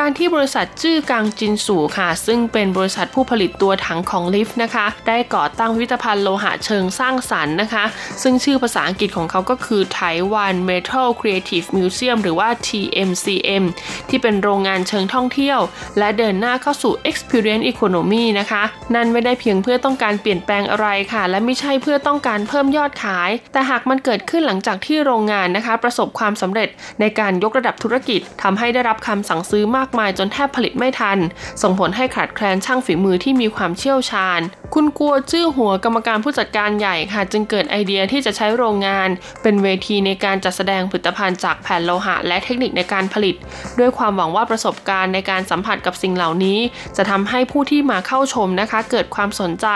[0.04, 7.84] ารที่บริษัทจื้อกังจินสูค่ะ ซึ่งเป็นบริษัทผู้ผลิตตัวถังของลิฟต์นะคะ ได้ก่อตั้งพิพิธภัณฑ์โลหะเชิงสร้างสรรค์นะคะ
[8.22, 13.64] ซึ่งชื่อภาษาอังกฤษของเขาก็คือ Taiwan Metal Creative Museum หรือว่า TMCM
[14.08, 15.58] ที่เป็นโรงงานเชิงท่องเที่ยว
[15.98, 18.62] และเดินหน้าเข้าสู่ Experience Economy นะคะ
[18.94, 26.68] นั่นไม่ได้เพียงเพื่อต้องการเปลี่ยนแปลงอะไรค่ะ และไม่ใช่เพื่อต้องการเพิ่มยอดขาย แต่หากมันเกิดขึ้นหลังจากที่โรงงานนะคะ ประสบความสำเร็จ
[27.00, 31.18] ในการยกระดับธุรกิจทำให้ได้รับคำสั่งซื้อมากมายจนแทบผลิตไม่ทัน
[31.62, 34.40] ส่งผลให้ขาดแคลนช่างฝีมือที่มีความเชี่ยวชาญ
[34.74, 39.08] คุณกลัวชื่อหัวกรรมการผู้จัดการใหญ่ค่ะ จึงเกิดไอเดียที่จะใช้โรงงาน
[39.42, 43.34] เป็นเวทีในการจัดแสดงผลิตภัณฑ์จากแผ่นโลหะ และเทคนิคในการผลิต
[43.78, 46.58] ด้วยความหวังว่าประสบการณ์ในการสัมผัสกับสิ่งเหล่านี้
[46.96, 49.66] จะทำให้ผู้ที่มาเข้าชมนะคะ เกิดความสนใจ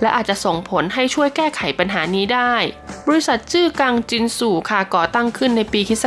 [0.00, 2.54] และอาจจะส่งผลให้ช่วยแก้ไขปัญหานี้ได้
[3.08, 6.04] บริษัทชื่อกังจินสู่ค่ะก่อตั้งขึ้นในปีคศ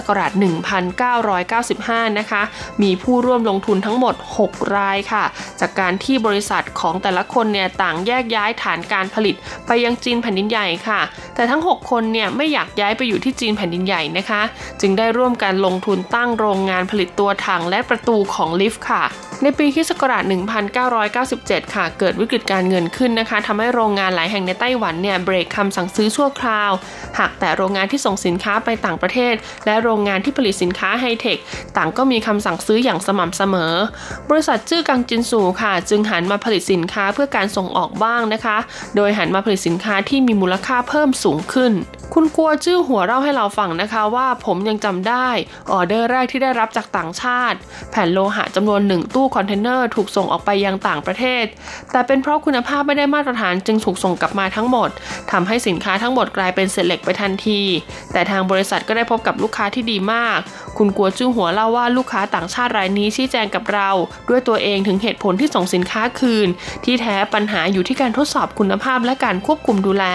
[0.87, 2.41] 1995 นะคะ
[2.81, 5.23] มีผู้ร่วมลงทุนทั้งหมด 6 รายค่ะ
[5.59, 9.35] จากการที่บริษัทของแต่ละคนเนี่ยต่างแยกย้ายฐานการผลิต
[9.67, 11.01] ไปยังจีนแผ่นดินใหญ่ค่ะ
[11.35, 14.41] แต่ทั้ง 6 คนเนี่ยไม่อยากย้ายไปอยู่ที่จีนแผ่นดินใหญ่นะคะ
[14.81, 19.03] จึงได้ร่วมกันลงทุนตั้งโรงงานผลิตตัวถังและประตูของลิฟต์ค่ะ
[19.43, 19.91] ในปีคศ
[20.67, 26.71] 1997 ค่ะ เกิดวิกฤตการเงินขึ้นนะคะทำให้โรงงานหลายแห่งในไต้หวันเนี่ยเบรกคำสั่งซื้อชั่วคราว
[27.19, 29.35] หากแต่โรงงานที่ส่งสินค้าไปต่างประเทศ
[29.65, 31.37] และโรงงานที่ผลิตสินค้าไฮเทค
[31.77, 33.73] ต่างก็มีคำสั่งซื้ออย่างสม่ำเสมอ
[34.29, 38.57] บริษัทจื้อกังจินสูค่ะ จึงหันมาผลิตสินค้าเพื่อการส่งออกบ้างนะคะ
[38.95, 41.73] โดยหันมาผลิตสินค้าที่มีมูลค่าเพิ่มสูงขึ้น
[42.13, 45.27] คุณกัวจื้อหัวเล่าให้เราฟังนะคะว่าผมยังจำได้
[45.71, 47.57] ออเดอร์แรกที่ได้รับจากต่างชาติ
[47.91, 51.45] แผ่นโลหะจำนวนหนึ่งตู้คอนเทนเนอร์ถูกส่งออกไปยังต่างประเทศ
[51.91, 54.89] แต่เป็นเพราะคุณภาพไม่ได้มาตรฐานจึงถูกส่งกลับมาทั้งหมด
[55.31, 57.61] ทำให้สินค้าทั้งหมดกลายเป็นเศษเหล็กไปทันที
[58.11, 60.39] แต่ทางบริษัทก็ได้พบกับลูกค้าที่ดีมาก
[60.77, 63.89] คุณกัวจื้อหัวเล่าว่าลูกค้าต่างชาติรายนี้ชี้แจงกับเรา
[64.29, 66.47] ด้วยตัวเองถึงเหตุผลที่ส่งสินค้าคืน
[66.85, 70.05] ที่แท้ปัญหาอยู่ที่การทดสอบคุณภาพและการควบคุมดูแล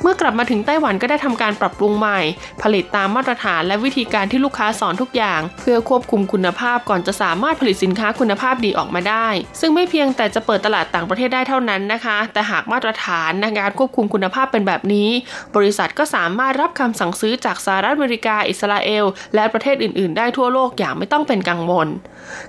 [0.00, 2.20] เมื่อกลับมาถึงไต้หวันก็ได้ทำการปรับปรุงใหม่
[2.62, 9.28] ผลิตตามมาตรฐานและวิธีการที่ลูกค้าสอนทุกอย่าง เพื่อควบคุมคุณภาพก่อนจะสามารถผลิตสินค้าคุณภาพดีออกมาได้
[9.60, 15.08] ซึ่งไม่เพียงแต่จะเปิดตลาดต่างประเทศได้เท่านั้นนะคะ แต่หากมาตรฐานในการควบคุมคุณภาพเป็นแบบนี้
[15.56, 21.88] บริษัทก็สามารถรับคำสั่งซื้อจากสหรัฐอเมริกา อิสราเอล และประเทศอื่น ๆ ได้ทั่วโลกอย่างไม่ต้องเป็นกังวล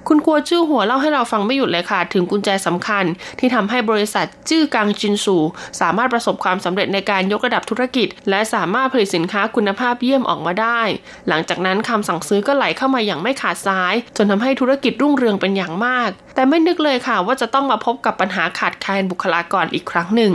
[0.08, 3.06] คุณกลัวชื่อหัวเล่าให้เราฟังไม่หยุดเลยค่ะ ถึงกุญแจสำคัญ
[3.40, 5.38] ที่ทำให้บริษัทจื้อกังจินสู
[5.82, 10.82] สามารถประสบความสำเร็จในการยกระดับธุรกิจ และสามารถผลิตสินค้าคุณภาพเยี่ยมออกมาได้
[11.28, 20.34] หลังจากนั้นคำสั่งซื้อก็ไหลเข้ามาอย่างไม่ขาดสาย จนทำให้ธุรกิจรุ่งเรืองเป็นอย่างมาก แต่ไม่นึกเลยค่ะว่าจะต้องมาพบกับปัญหาขาดแคลนบุคลากรอีกครั้งหนึ่ง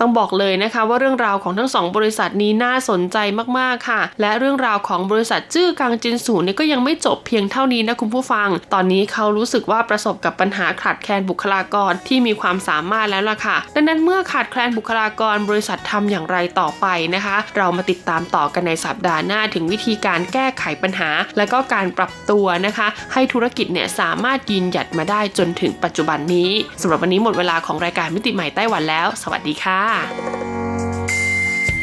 [0.00, 3.16] ต้องบอกเลยนะคะว่าเรื่องราวของทั้งสองบริษัทนี้น่าสนใจ
[3.58, 29.89] มากๆค่ะ และเรื่องราวของบริษัทจื้อกังจินสูเนี่ยก็ยังไม่จบเพียงเท่านี้นะคุณผู้ฟัง ตอนนี้เขารู้สึกว่าประสบกับปัญหาขาดแคลนบุคลากรที่มีความสามารถแล้วล่ะค่ะ ดังนั้นเมื่อขาดแคลนบุคลากรบริษัททำอย่างไรต่อไปนะคะ เรามาติดตามต่อกันในสัปดาห์หน้าถึงวิธีการแก้ไขปัญหา และก็การปรับตัวนะคะ ให้ธุรกิจเนี่ยสามารถยืนหยัดมาได้จนถึงปัจจุบันนี้สำหรับวันนี้หมดเวลาของรายการมิติใหม่ไต้หวันแล้ว สวัสดีค่ะ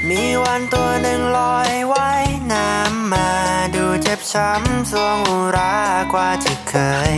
[0.09, 2.09] มีวันตัวหนึ่งลอยไว้
[2.53, 3.31] น้ำมา
[3.75, 5.77] ดูเจ็บช้ำสวงอุรา
[6.13, 6.75] กว่าที่เค
[7.13, 7.15] ย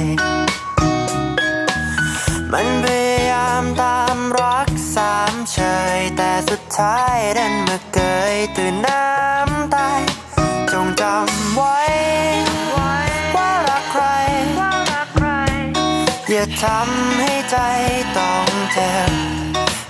[2.51, 5.57] มันพยายามตามรักสามเฉ
[5.97, 7.99] ย แต่สุดท้ายดันมาเก
[8.33, 10.01] ยตื่นน้ำตาย
[10.71, 11.79] จงจำไว้
[13.35, 14.03] ว่ารักใคร
[16.31, 17.57] อย่าทำให้ใจ
[18.17, 19.38] ต้องเจ็บ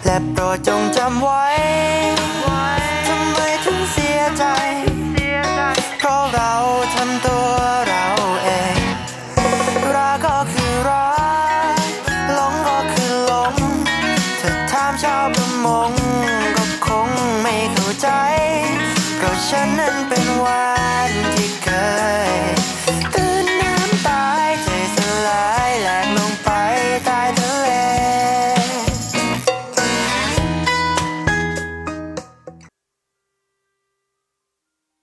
[0.06, 1.46] และโปรดจงจำไว้
[3.08, 4.46] ทำไมถึงเสียใจ
[5.98, 6.54] เพราะเรา
[6.96, 7.48] ทำตัว
[7.88, 8.06] เรา
[8.44, 8.78] เอง
[9.94, 11.10] รักก็คือรั
[11.78, 11.80] ก
[12.34, 13.54] หลงก็คือหลง
[14.42, 15.92] ถ้าถามชาวประมง
[16.56, 17.10] ก็คง
[17.42, 18.10] ไม่เข้าใจ
[19.18, 20.64] เพราะฉันนั้นเป็นวา
[21.10, 21.19] น